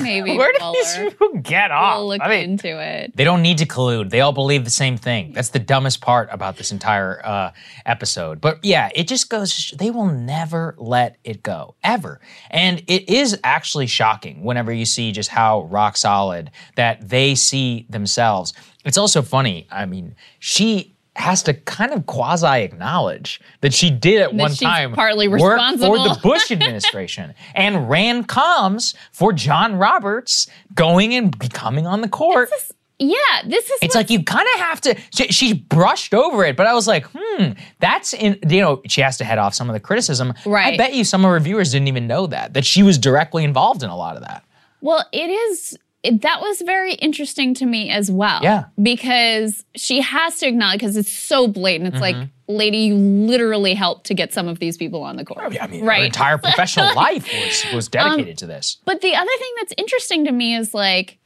Maybe 0.01 0.37
Where 0.37 0.53
did 0.53 0.61
Mueller 0.61 0.73
these 0.73 0.97
people 0.97 1.33
get 1.41 1.71
off? 1.71 1.97
will 1.97 2.07
look 2.09 2.21
I 2.21 2.29
mean, 2.29 2.51
into 2.51 2.79
it. 2.79 3.11
They 3.15 3.23
don't 3.23 3.41
need 3.41 3.57
to 3.57 3.65
collude. 3.65 4.09
They 4.09 4.21
all 4.21 4.31
believe 4.31 4.63
the 4.63 4.69
same 4.69 4.95
thing. 4.95 5.33
That's 5.33 5.49
the 5.49 5.59
dumbest 5.59 6.01
part 6.01 6.29
about 6.31 6.55
this 6.55 6.71
entire 6.71 7.19
uh, 7.25 7.51
episode. 7.85 8.39
But 8.39 8.59
yeah, 8.63 8.89
it 8.95 9.07
just 9.07 9.29
goes, 9.29 9.73
they 9.77 9.91
will 9.91 10.05
never 10.05 10.75
let 10.77 11.17
it 11.23 11.43
go, 11.43 11.75
ever. 11.83 12.21
And 12.49 12.83
it 12.87 13.09
is 13.09 13.37
actually 13.43 13.87
shocking 13.87 14.43
whenever 14.43 14.71
you 14.71 14.85
see 14.85 15.11
just 15.11 15.29
how 15.29 15.63
rock 15.63 15.97
solid 15.97 16.51
that 16.75 17.09
they 17.09 17.35
see 17.35 17.85
themselves. 17.89 18.53
It's 18.85 18.97
also 18.97 19.21
funny. 19.23 19.67
I 19.71 19.85
mean, 19.85 20.15
she 20.39 20.94
has 21.15 21.43
to 21.43 21.53
kind 21.53 21.91
of 21.93 22.05
quasi 22.05 22.61
acknowledge 22.61 23.39
that 23.61 23.73
she 23.73 23.89
did 23.89 24.21
at 24.21 24.31
That 24.31 24.35
one 24.35 24.51
she's 24.51 24.59
time 24.59 24.93
partly 24.93 25.27
work 25.27 25.59
for 25.77 25.97
the 25.97 26.19
Bush 26.23 26.51
administration 26.51 27.33
and 27.53 27.89
ran 27.89 28.25
comms 28.25 28.95
for 29.11 29.31
John 29.33 29.75
Roberts 29.75 30.47
going 30.73 31.15
and 31.15 31.37
becoming 31.37 31.87
on 31.87 32.01
the 32.01 32.09
court. 32.09 32.49
Yeah, 32.97 33.17
this 33.45 33.69
is 33.69 33.79
It's 33.81 33.95
like 33.95 34.09
you 34.09 34.23
kind 34.23 34.47
of 34.55 34.59
have 34.61 34.81
to. 34.81 34.97
She, 35.11 35.27
she 35.27 35.53
brushed 35.53 36.13
over 36.13 36.45
it, 36.45 36.55
but 36.55 36.65
I 36.65 36.73
was 36.73 36.87
like, 36.87 37.05
hmm, 37.13 37.51
that's 37.79 38.13
in. 38.13 38.39
You 38.47 38.61
know, 38.61 38.81
she 38.87 39.01
has 39.01 39.17
to 39.17 39.25
head 39.25 39.37
off 39.37 39.53
some 39.53 39.69
of 39.69 39.73
the 39.73 39.81
criticism. 39.81 40.33
Right. 40.45 40.75
I 40.75 40.77
bet 40.77 40.93
you 40.93 41.03
some 41.03 41.25
of 41.25 41.31
her 41.31 41.39
viewers 41.41 41.73
didn't 41.73 41.89
even 41.89 42.07
know 42.07 42.25
that 42.27 42.53
that 42.53 42.65
she 42.65 42.83
was 42.83 42.97
directly 42.97 43.43
involved 43.43 43.83
in 43.83 43.89
a 43.89 43.97
lot 43.97 44.15
of 44.15 44.21
that. 44.21 44.45
Well, 44.79 45.05
it 45.11 45.29
is. 45.29 45.77
It, 46.05 46.21
that 46.21 46.41
was 46.41 46.61
very 46.61 46.93
interesting 46.93 47.53
to 47.55 47.65
me 47.65 47.89
as 47.89 48.11
well. 48.11 48.39
Yeah. 48.43 48.65
Because 48.81 49.65
she 49.75 50.01
has 50.01 50.39
to 50.39 50.47
acknowledge, 50.47 50.79
because 50.79 50.97
it's 50.97 51.11
so 51.11 51.47
blatant. 51.47 51.93
It's 51.93 52.01
like, 52.01 52.15
lady, 52.47 52.77
you 52.79 52.95
literally 52.95 53.73
helped 53.73 54.05
to 54.07 54.13
get 54.13 54.33
some 54.33 54.47
of 54.47 54.59
these 54.59 54.77
people 54.77 55.03
on 55.03 55.17
the 55.17 55.25
court. 55.25 55.51
Mm-hmm. 55.51 55.63
I 55.63 55.67
mean, 55.67 55.85
right. 55.85 55.99
her 55.99 56.05
entire 56.05 56.37
professional 56.37 56.93
life 56.95 57.27
was 57.27 57.65
was 57.73 57.87
dedicated 57.87 58.37
to 58.39 58.47
this. 58.47 58.77
But 58.85 59.01
the 59.01 59.15
other 59.15 59.31
thing 59.37 59.53
that's 59.57 59.73
interesting 59.77 60.25
to 60.25 60.31
me 60.31 60.55
is 60.55 60.73
like, 60.73 61.17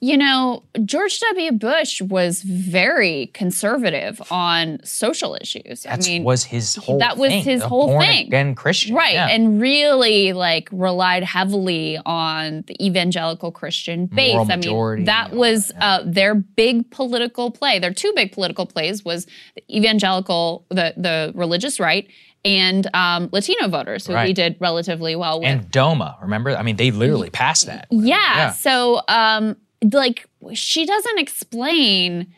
you 0.00 0.16
know, 0.18 0.62
George 0.84 1.18
W. 1.20 1.52
Bush 1.52 2.02
was 2.02 2.42
very 2.42 3.30
conservative 3.32 4.20
on 4.30 4.78
social 4.84 5.34
issues. 5.40 5.84
That 5.84 6.04
I 6.04 6.08
mean, 6.08 6.22
was 6.22 6.44
his 6.44 6.74
whole. 6.76 6.96
Thing. 6.96 6.98
That 6.98 7.16
was 7.16 7.30
thing, 7.30 7.42
his 7.44 7.62
whole 7.62 7.98
thing. 7.98 8.26
Again, 8.26 8.54
Christian, 8.54 8.94
Right. 8.94 9.14
yeah. 9.14 9.28
And 9.28 9.58
really 9.60 10.34
like 10.34 10.68
relied 10.70 11.24
heavily 11.24 11.98
on 12.04 12.62
the 12.66 12.76
evangelical 12.86 13.50
Christian 13.50 14.04
base. 14.06 14.34
Moral 14.34 14.52
I 14.52 14.56
majority, 14.56 15.00
mean, 15.00 15.06
that 15.06 15.32
was 15.32 15.72
uh, 15.80 16.02
their 16.04 16.34
big 16.34 16.90
political 16.90 17.50
play. 17.50 17.78
Their 17.78 17.94
two 17.94 18.12
big 18.14 18.32
political 18.32 18.66
plays 18.66 19.02
was 19.04 19.26
the 19.54 19.62
evangelical, 19.74 20.66
the, 20.68 20.92
the 20.98 21.32
religious 21.34 21.80
right, 21.80 22.06
and 22.44 22.86
um, 22.94 23.28
Latino 23.32 23.66
voters, 23.68 24.06
who 24.06 24.12
he 24.12 24.16
Right. 24.16 24.34
did 24.36 24.56
relatively 24.60 25.16
well 25.16 25.40
with. 25.40 25.48
and 25.48 25.70
DOMA, 25.70 26.18
remember? 26.20 26.54
I 26.54 26.62
mean, 26.62 26.76
they 26.76 26.90
literally 26.90 27.30
passed 27.30 27.66
that. 27.66 27.88
Yeah. 27.90 28.16
Yeah. 28.16 28.52
So, 28.52 29.00
um, 29.08 29.56
like, 29.92 30.26
she 30.54 30.86
doesn't 30.86 31.18
explain. 31.18 32.32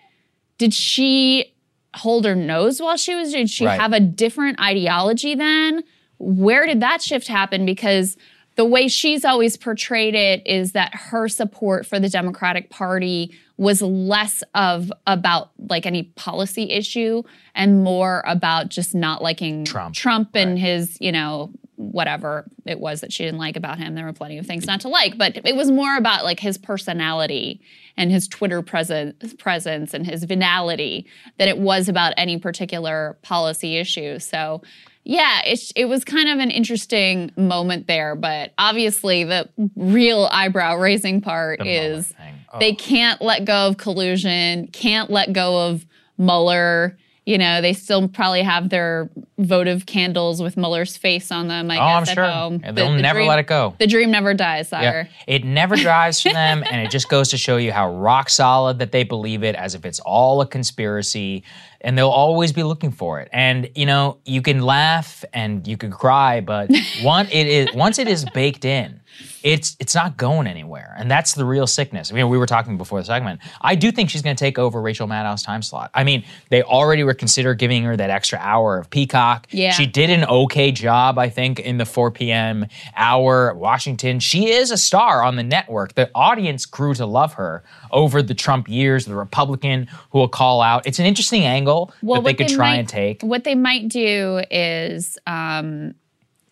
Did 0.59 0.75
she 0.75 1.55
hold 1.97 2.25
her 2.25 2.35
nose 2.35 2.81
while 2.81 2.97
she 2.97 3.15
was? 3.15 3.33
Did 3.33 3.49
she 3.51 3.67
Right. 3.67 3.81
have 3.81 3.93
a 3.93 4.01
different 4.01 4.61
ideology 4.61 5.35
then? 5.35 5.83
Where 6.19 6.67
did 6.67 6.81
that 6.81 7.01
shift 7.03 7.29
happen? 7.29 7.65
Because 7.65 8.17
the 8.57 8.65
way 8.65 8.89
she's 8.89 9.25
always 9.25 9.57
portrayed 9.57 10.17
it 10.17 10.45
is 10.45 10.73
that 10.73 10.93
her 10.95 11.29
support 11.29 11.87
for 11.87 12.01
the 12.01 12.09
Democratic 12.09 12.71
Party 12.71 13.33
was 13.57 13.81
less 13.83 14.43
of 14.55 14.93
about 15.07 15.51
like 15.69 15.87
any 15.87 16.03
policy 16.03 16.71
issue 16.71 17.23
and 17.55 17.85
more 17.85 18.23
about 18.27 18.69
just 18.69 18.95
not 18.97 19.23
liking 19.23 19.65
Trump. 19.65 19.95
Trump 19.95 20.31
and 20.35 20.59
his, 20.59 20.97
you 21.01 21.13
know, 21.13 21.53
whatever 21.79 22.45
it 22.67 22.81
was 22.81 23.01
that 23.01 23.13
she 23.13 23.25
didn't 23.25 23.39
like 23.39 23.57
about 23.57 23.79
him. 23.79 23.95
There 23.95 24.05
were 24.05 24.13
plenty 24.13 24.37
of 24.37 24.47
things 24.47 24.67
not 24.67 24.81
to 24.81 24.89
like, 24.89 25.17
but 25.17 25.39
it 25.45 25.55
was 25.57 25.71
more 25.71 25.97
about 25.97 26.25
like 26.25 26.41
his 26.41 26.59
personality 26.59 27.61
and 27.97 28.11
his 28.11 28.27
Twitter 28.27 28.63
presence, 28.63 29.33
presence 29.35 29.95
and 29.95 30.05
his 30.05 30.25
venality 30.25 31.07
than 31.39 31.49
it 31.49 31.59
was 31.59 31.89
about 31.89 32.15
any 32.17 32.37
particular 32.37 33.17
policy 33.23 33.77
issue. 33.77 34.19
So, 34.19 34.61
yeah, 35.05 35.41
it, 35.45 35.73
it 35.77 35.85
was 35.85 36.05
kind 36.05 36.29
of 36.29 36.41
an 36.41 36.51
interesting 36.51 37.31
moment 37.37 37.87
there, 37.87 38.17
but 38.17 38.53
obviously 38.59 39.23
the 39.23 39.49
real 39.77 40.29
eyebrow 40.33 40.75
raising 40.75 41.21
part 41.21 41.61
The 41.61 41.69
is 41.69 42.13
Oh. 42.51 42.59
they 42.59 42.75
can't 42.75 43.21
let 43.21 43.45
go 43.45 43.69
of 43.69 43.77
collusion, 43.77 44.69
can't 44.69 45.11
let 45.11 45.33
go 45.33 45.69
of 45.69 45.85
Mueller. 46.17 46.97
You 47.29 47.37
know, 47.37 47.61
they 47.61 47.75
still 47.75 48.09
probably 48.09 48.43
have 48.43 48.71
their 48.71 49.11
votive 49.37 49.85
candles 49.85 50.41
with 50.41 50.57
Mueller's 50.57 50.97
face 50.97 51.31
on 51.31 51.49
them. 51.49 51.71
I 51.71 51.77
Oh, 51.77 51.81
I'm 51.83 52.05
guess 52.05 52.15
sure. 52.15 52.25
at 52.25 52.33
home. 52.33 52.63
They'll 52.73 52.95
never 52.95 53.23
let 53.23 53.39
it 53.39 53.47
go. 53.47 53.75
The 53.79 53.87
dream 53.87 54.11
never 54.11 54.33
dies, 54.33 54.71
Yeah. 54.73 55.05
It 55.27 55.45
never 55.45 55.77
drives 55.89 56.23
for 56.23 56.33
them, 56.33 56.65
and 56.71 56.81
it 56.81 56.91
just 56.91 57.11
goes 57.11 57.29
to 57.29 57.37
show 57.37 57.59
you 57.59 57.71
how 57.71 57.93
rock 57.93 58.31
solid 58.31 58.79
that 58.79 58.93
they 58.93 59.05
believe 59.05 59.43
it, 59.45 59.55
as 59.57 59.75
if 59.75 59.85
it's 59.85 60.01
all 60.01 60.41
a 60.41 60.47
conspiracy, 60.47 61.45
and 61.83 61.99
they'll 61.99 62.09
always 62.09 62.51
be 62.55 62.63
looking 62.63 62.93
for 62.93 63.21
it. 63.21 63.29
And 63.31 63.69
you 63.75 63.85
know, 63.85 64.17
you 64.25 64.41
can 64.41 64.61
laugh 64.63 65.23
and 65.35 65.69
you 65.69 65.77
can 65.77 65.91
cry, 65.91 66.41
but 66.41 66.71
once 67.03 67.29
it 67.31 67.47
is 67.47 67.69
once 67.75 67.99
it 67.99 68.09
is 68.09 68.25
baked 68.33 68.65
in, 68.65 68.98
it's 69.43 69.77
it's 69.79 69.95
not 69.95 70.17
going 70.17 70.47
anywhere, 70.47 70.95
and 70.99 71.11
that's 71.11 71.35
the 71.35 71.45
real 71.45 71.67
sickness. 71.67 72.11
I 72.11 72.15
mean, 72.15 72.29
we 72.29 72.39
were 72.39 72.47
talking 72.47 72.77
before 72.77 73.01
the 73.01 73.05
segment. 73.05 73.41
I 73.61 73.75
do 73.75 73.91
think 73.93 74.11
she's 74.11 74.23
going 74.23 74.37
to 74.37 74.41
take 74.41 74.59
over 74.59 74.81
Rachel 74.81 75.07
Maddow's 75.07 75.43
time 75.43 75.63
slot. 75.63 75.91
I 75.95 76.05
mean, 76.05 76.25
they 76.51 76.63
already 76.63 77.05
were 77.05 77.15
considering 77.15 77.57
giving 77.57 77.83
her 77.85 77.97
that 77.97 78.11
extra 78.11 78.39
hour 78.39 78.79
of 78.79 78.91
Peacock. 78.91 79.47
Yeah. 79.51 79.73
She 79.73 79.87
did 79.87 80.11
an 80.11 80.25
okay 80.25 80.73
job, 80.73 81.19
I 81.19 81.29
think, 81.29 81.61
in 81.61 81.79
the 81.79 81.87
4 81.87 82.11
p.m. 82.11 82.67
hour. 82.97 83.55
Washington. 83.55 84.21
She 84.21 84.51
is 84.51 84.71
a 84.71 84.77
star 84.77 85.23
on 85.23 85.37
the 85.37 85.43
network. 85.43 85.95
The 85.95 86.11
audience 86.15 86.67
grew 86.67 86.95
to 86.95 87.07
love 87.07 87.35
her 87.35 87.63
over 87.91 88.23
the 88.23 88.35
Trump 88.35 88.69
years. 88.69 89.07
The 89.07 89.15
Republican 89.15 89.89
who 90.11 90.19
will 90.19 90.29
call 90.29 90.61
out. 90.61 90.87
It's 90.87 90.99
an 90.99 91.07
interesting 91.07 91.45
angle 91.45 91.93
that 92.03 92.25
they 92.25 92.35
could 92.35 92.49
try 92.49 92.71
might- 92.73 92.79
and 92.79 92.89
take. 92.89 93.23
What 93.23 93.45
they 93.45 93.55
might 93.55 93.89
do 93.89 94.43
is 94.51 95.19
um, 95.27 95.95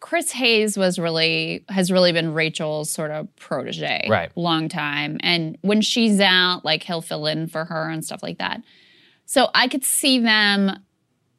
Chris 0.01 0.31
Hayes 0.33 0.77
was 0.77 0.99
really 0.99 1.65
has 1.69 1.91
really 1.91 2.13
been 2.13 2.35
Rachel's 2.35 2.91
sort 2.91 3.11
of 3.11 3.35
protege, 3.37 4.07
Right. 4.09 4.31
Long 4.37 4.69
time, 4.69 5.19
and 5.23 5.57
when 5.63 5.81
she's 5.81 6.21
out, 6.21 6.65
like 6.65 6.83
he'll 6.83 7.03
fill 7.03 7.27
in 7.27 7.47
for 7.49 7.65
her 7.65 7.89
and 7.91 8.05
stuff 8.05 8.23
like 8.23 8.39
that. 8.39 8.63
So 9.25 9.49
I 9.55 9.69
could 9.69 9.85
see 9.85 10.19
them. 10.21 10.79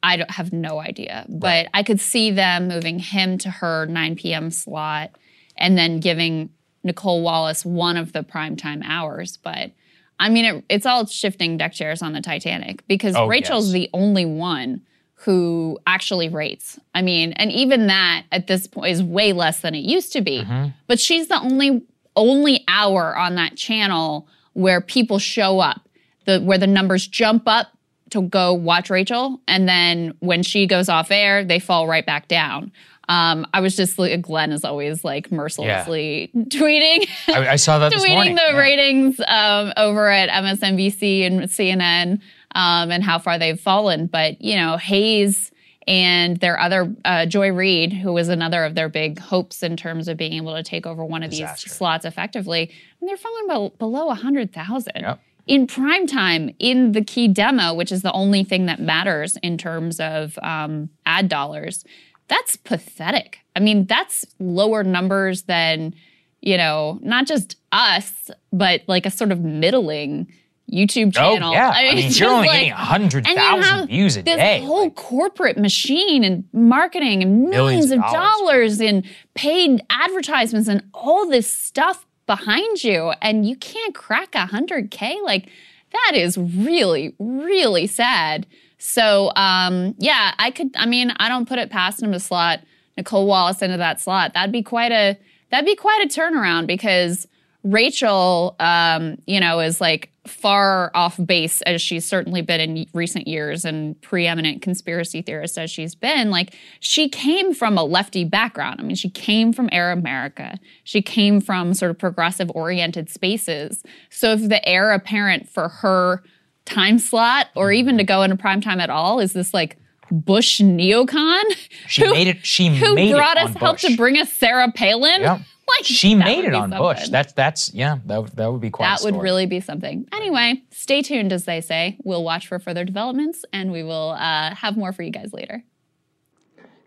I 0.04 0.17
don't 0.17 0.32
have 0.32 0.54
no 0.54 0.80
idea, 0.80 1.26
but 1.28 1.67
I 1.74 1.84
could 1.84 2.00
see 2.00 2.32
them 2.32 2.67
moving 2.67 3.00
him 3.00 3.38
to 3.39 3.50
her 3.50 3.86
9 3.88 4.15
p.m. 4.15 4.52
slot 4.52 5.12
and 5.58 5.78
then 5.78 6.00
giving 6.00 6.50
Nicolle 6.84 7.22
Wallace 7.22 7.65
one 7.65 7.98
of 7.98 8.13
the 8.13 8.24
primetime 8.24 8.84
hours. 8.86 9.38
But 9.38 9.72
I 10.20 10.30
mean, 10.30 10.46
it, 10.46 10.63
it's 10.70 10.86
all 10.86 11.06
shifting 11.08 11.58
deck 11.58 11.74
chairs 11.74 12.02
on 12.02 12.13
the 12.13 12.22
Titanic 12.22 12.86
because 12.88 13.15
Oh, 13.15 13.28
Rachel's 13.28 13.67
yes. 13.67 13.74
the 13.74 13.89
only 13.93 14.26
one 14.26 14.82
who 15.22 15.80
actually 15.88 16.30
rates. 16.30 16.80
I 16.94 17.02
mean, 17.02 17.34
and 17.34 17.52
even 17.52 17.88
that 17.88 18.26
at 18.32 18.48
this 18.48 18.68
point 18.68 18.92
is 18.92 19.02
way 19.04 19.34
less 19.34 19.62
than 19.62 19.74
it 19.76 19.80
used 19.84 20.14
to 20.14 20.22
be. 20.22 20.42
Mm-hmm. 20.44 20.70
But 20.88 21.00
she's 21.00 21.28
the 21.28 21.40
only 21.40 21.84
only 22.16 22.64
hour 22.68 23.16
on 23.18 23.36
that 23.36 23.56
channel 23.56 24.28
where 24.54 24.82
people 24.82 25.20
show 25.20 25.60
up, 25.60 25.82
the 26.26 26.40
where 26.40 26.58
the 26.58 26.68
numbers 26.68 27.08
jump 27.08 27.44
up 27.48 27.68
to 28.12 28.22
go 28.22 28.54
watch 28.54 28.90
Rachel, 28.90 29.42
and 29.48 29.68
then 29.68 30.14
when 30.20 30.42
she 30.44 30.66
goes 30.66 30.88
off 30.88 31.12
air, 31.12 31.44
they 31.44 31.60
fall 31.60 31.88
right 31.88 32.06
back 32.06 32.28
down. 32.28 32.72
Um, 33.10 33.46
I 33.54 33.62
was 33.62 33.76
just 33.76 33.98
like, 33.98 34.22
Glenn 34.22 34.52
is 34.52 34.66
always 34.66 35.04
like 35.06 35.32
mercilessly 35.32 36.30
tweeting 36.36 37.08
I, 37.30 37.50
I 37.52 37.56
saw 37.56 37.80
that 37.80 37.92
this 37.94 38.04
tweeting 38.04 38.36
the 38.36 38.42
Yeah. 38.52 38.58
ratings 38.58 39.20
um, 39.28 39.72
over 39.78 40.10
at 40.10 40.28
MSNBC 40.30 41.26
and 41.26 41.42
CNN 41.44 42.20
um, 42.58 42.91
and 42.91 43.04
how 43.04 43.20
far 43.20 43.39
they've 43.39 43.60
fallen. 43.60 44.08
But 44.08 44.41
you 44.41 44.58
know, 44.58 44.76
Hayes 44.76 45.52
and 45.88 46.36
their 46.38 46.60
other 46.60 46.93
uh, 47.06 47.26
Joy 47.26 47.54
Reid, 47.54 47.93
who 47.93 48.12
was 48.12 48.28
another 48.28 48.65
of 48.65 48.76
their 48.76 48.89
big 48.89 49.20
hopes 49.20 49.63
in 49.63 49.78
terms 49.78 50.10
of 50.10 50.17
being 50.17 50.34
able 50.34 50.54
to 50.56 50.63
take 50.63 50.86
over 50.86 51.06
one 51.06 51.24
of 51.24 51.30
Disaster. 51.30 51.70
these 51.70 51.78
slots 51.78 52.04
effectively, 52.04 52.70
and 53.00 53.08
they're 53.08 53.15
falling 53.15 53.48
bel- 53.48 53.74
below 53.78 54.10
hundred 54.10 54.52
thousand. 54.52 54.98
Yep. 54.98 55.22
In 55.46 55.65
prime 55.65 56.08
time, 56.08 56.54
in 56.60 56.91
the 56.91 57.02
key 57.02 57.30
demo, 57.30 57.74
which 57.74 57.89
is 57.93 58.02
the 58.02 58.12
only 58.12 58.43
thing 58.43 58.65
that 58.65 58.82
matters 58.82 59.38
in 59.38 59.58
terms 59.58 59.98
of 60.02 60.38
um, 60.39 60.89
ad 61.06 61.30
dollars, 61.30 61.86
that's 62.28 62.58
pathetic. 62.58 63.39
I 63.56 63.62
mean, 63.62 63.86
that's 63.86 64.26
lower 64.39 64.84
numbers 64.84 65.43
than, 65.43 65.96
you 66.41 66.58
know, 66.58 67.00
not 67.02 67.28
just 67.28 67.56
us, 67.72 68.30
but 68.52 68.82
like 68.88 69.06
a 69.06 69.10
sort 69.10 69.32
of 69.32 69.39
middling 69.39 70.28
YouTube 70.72 71.14
channel. 71.14 71.30
Oh, 71.32 71.34
channel. 71.36 71.52
yeah. 71.54 71.70
I 71.74 71.94
mean, 71.96 72.08
it's 72.08 72.20
you're 72.20 72.30
only 72.30 72.48
like- 72.48 72.58
getting 72.60 72.74
100,000 72.74 73.38
and 73.38 73.56
you 73.58 73.64
have 73.64 73.88
views 73.88 74.18
a 74.18 74.22
this 74.22 74.36
day. 74.36 74.60
whole 74.66 74.90
corporate 74.92 75.58
machine 75.58 76.24
and 76.24 76.44
marketing 76.54 77.24
and 77.24 77.50
Millions 77.50 77.92
of 77.92 78.00
dollars 78.02 78.82
and 78.82 79.04
paid 79.34 79.82
advertisements 79.90 80.68
and 80.68 80.84
all 80.94 81.28
this 81.30 81.50
stuff 81.50 82.06
behind 82.26 82.84
you, 82.84 83.14
and 83.22 83.48
you 83.48 83.56
can't 83.56 83.96
crack 83.96 84.36
a 84.36 84.46
hundred 84.46 84.92
k. 84.92 85.18
Like 85.24 85.48
that 85.94 86.12
is 86.16 86.38
really, 86.38 87.16
really 87.20 87.88
sad. 87.88 88.46
So, 88.78 89.32
um, 89.38 89.96
yeah, 89.98 90.34
I 90.38 90.52
could. 90.52 90.76
I 90.76 90.86
mean, 90.86 91.12
I 91.18 91.30
don't 91.30 91.48
put 91.48 91.58
it 91.60 91.70
past 91.70 92.04
him 92.04 92.12
to 92.12 92.20
slot 92.20 92.60
Nicolle 92.98 93.26
Wallace 93.26 93.62
into 93.62 93.78
that 93.78 94.02
slot. 94.02 94.34
That'd 94.34 94.52
be 94.52 94.62
quite 94.62 94.92
a 94.92 95.18
that'd 95.50 95.66
be 95.66 95.76
quite 95.76 96.04
a 96.04 96.08
turnaround 96.10 96.68
because 96.68 97.26
Rachel, 97.72 98.56
um, 98.60 99.18
you 99.26 99.40
know, 99.40 99.60
is 99.60 99.80
like 99.82 100.12
far 100.26 100.92
off 100.94 101.18
base 101.26 101.62
as 101.62 101.82
she's 101.82 102.06
certainly 102.06 102.42
been 102.42 102.60
in 102.60 102.86
recent 102.94 103.28
years 103.28 103.64
and 103.64 104.00
preeminent 104.02 104.62
conspiracy 104.62 105.22
theorist 105.22 105.58
as 105.58 105.72
she's 105.72 105.96
been. 105.96 106.30
Like 106.30 106.54
she 106.80 107.08
came 107.08 107.54
from 107.54 107.78
a 107.78 107.84
lefty 107.84 108.24
background. 108.26 108.80
I 108.80 108.84
mean, 108.84 108.96
she 108.96 109.10
came 109.10 109.54
from 109.54 109.70
Air 109.72 109.92
America. 109.92 110.58
She 110.84 111.02
came 111.02 111.40
from 111.40 111.74
sort 111.74 111.92
of 111.92 111.98
progressive 111.98 112.52
oriented 112.54 113.10
spaces. 113.10 113.84
So 114.10 114.34
if 114.34 114.50
the 114.50 114.68
heir 114.68 114.92
apparent 114.92 115.48
for 115.50 115.70
her 115.70 116.24
time 116.66 117.00
slot 117.00 117.48
or 117.56 117.72
even 117.72 117.98
to 117.98 118.04
go 118.04 118.22
into 118.24 118.36
prime 118.36 118.60
time 118.60 118.82
at 118.82 118.90
all 118.90 119.20
is 119.22 119.32
this 119.32 119.54
like 119.54 119.78
Bush 120.12 120.60
neocon 120.62 121.42
She 121.88 122.02
who- 122.06 122.12
made 122.14 122.28
it. 122.28 122.46
She 122.46 122.68
who 122.76 122.96
made 122.96 123.14
brought 123.14 123.38
it 123.38 123.44
us 123.44 123.56
helped 123.56 123.82
Bush. 123.82 123.92
to 123.92 123.98
bring 123.98 124.18
us 124.18 124.32
Sarah 124.34 124.72
Palin. 124.74 125.22
Yeah. 125.22 125.40
Like, 125.78 125.86
She 125.86 126.16
made 126.16 126.46
it 126.46 126.54
on 126.54 126.70
Bush. 126.70 127.10
That's 127.10 127.34
that's 127.34 127.74
yeah. 127.74 127.98
That 128.06 128.22
would- 128.24 128.32
that 128.38 128.52
would 128.52 128.62
be 128.62 128.70
quite. 128.70 128.88
a 128.88 128.98
that 128.98 129.04
would 129.12 129.22
really 129.22 129.46
be 129.46 129.60
something. 129.60 130.08
Anyway, 130.14 130.64
stay 130.72 131.02
tuned, 131.02 131.34
as 131.34 131.44
they 131.46 131.60
say. 131.62 131.98
We'll 132.04 132.24
watch 132.24 132.48
for 132.48 132.58
further 132.58 132.86
developments, 132.86 133.44
and 133.52 133.72
we 133.72 133.84
will 133.84 134.12
uh, 134.12 134.56
have 134.56 134.78
more 134.78 134.94
for 134.94 135.04
you 135.04 135.12
guys 135.12 135.34
later. 135.34 135.64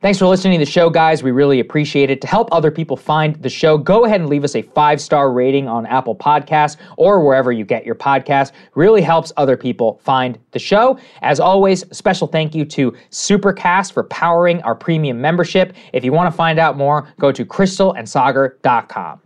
Thanks 0.01 0.19
for 0.19 0.27
listening 0.27 0.59
to 0.59 0.65
the 0.65 0.71
show, 0.71 0.89
guys. 0.89 1.23
We 1.23 1.31
really 1.31 1.61
appreciate 1.61 2.09
it. 2.09 2.23
To 2.23 2.27
help 2.27 2.49
other 2.53 2.71
people 2.71 2.97
find 2.97 3.37
the 3.37 3.51
show, 3.51 3.77
go 3.77 4.07
ahead 4.07 4.23
and 4.23 4.31
leave 4.31 4.45
us 4.45 4.57
a 4.57 4.63
five 4.63 4.99
star 4.99 5.31
rating 5.31 5.69
on 5.69 5.85
Apple 5.85 6.17
Podcasts 6.17 6.79
or 6.97 7.23
wherever 7.23 7.53
you 7.53 7.67
get 7.67 7.85
your 7.85 7.95
podcasts. 7.95 8.53
Really 8.75 9.03
helps 9.03 9.31
other 9.37 9.59
people 9.59 10.01
find 10.03 10.39
the 10.53 10.59
show. 10.59 10.99
As 11.21 11.39
always, 11.39 11.85
special 11.95 12.27
thank 12.27 12.55
you 12.55 12.65
to 12.65 12.93
Supercast 13.11 13.93
for 13.93 14.05
powering 14.05 14.63
our 14.63 14.75
premium 14.75 15.21
membership. 15.21 15.75
If 15.93 16.03
you 16.03 16.13
want 16.13 16.33
to 16.33 16.37
find 16.37 16.59
out 16.59 16.79
more, 16.79 17.07
go 17.19 17.31
to 17.31 17.45
crystalandsagar.com. 17.45 19.21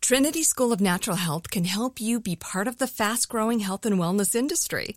Trinity 0.00 0.44
School 0.44 0.72
of 0.72 0.80
Natural 0.80 1.16
Health 1.16 1.50
can 1.50 1.64
help 1.64 2.00
you 2.00 2.20
be 2.20 2.36
part 2.36 2.68
of 2.68 2.78
the 2.78 2.86
fast 2.86 3.28
growing 3.28 3.60
health 3.60 3.84
and 3.84 3.98
wellness 3.98 4.36
industry. 4.36 4.96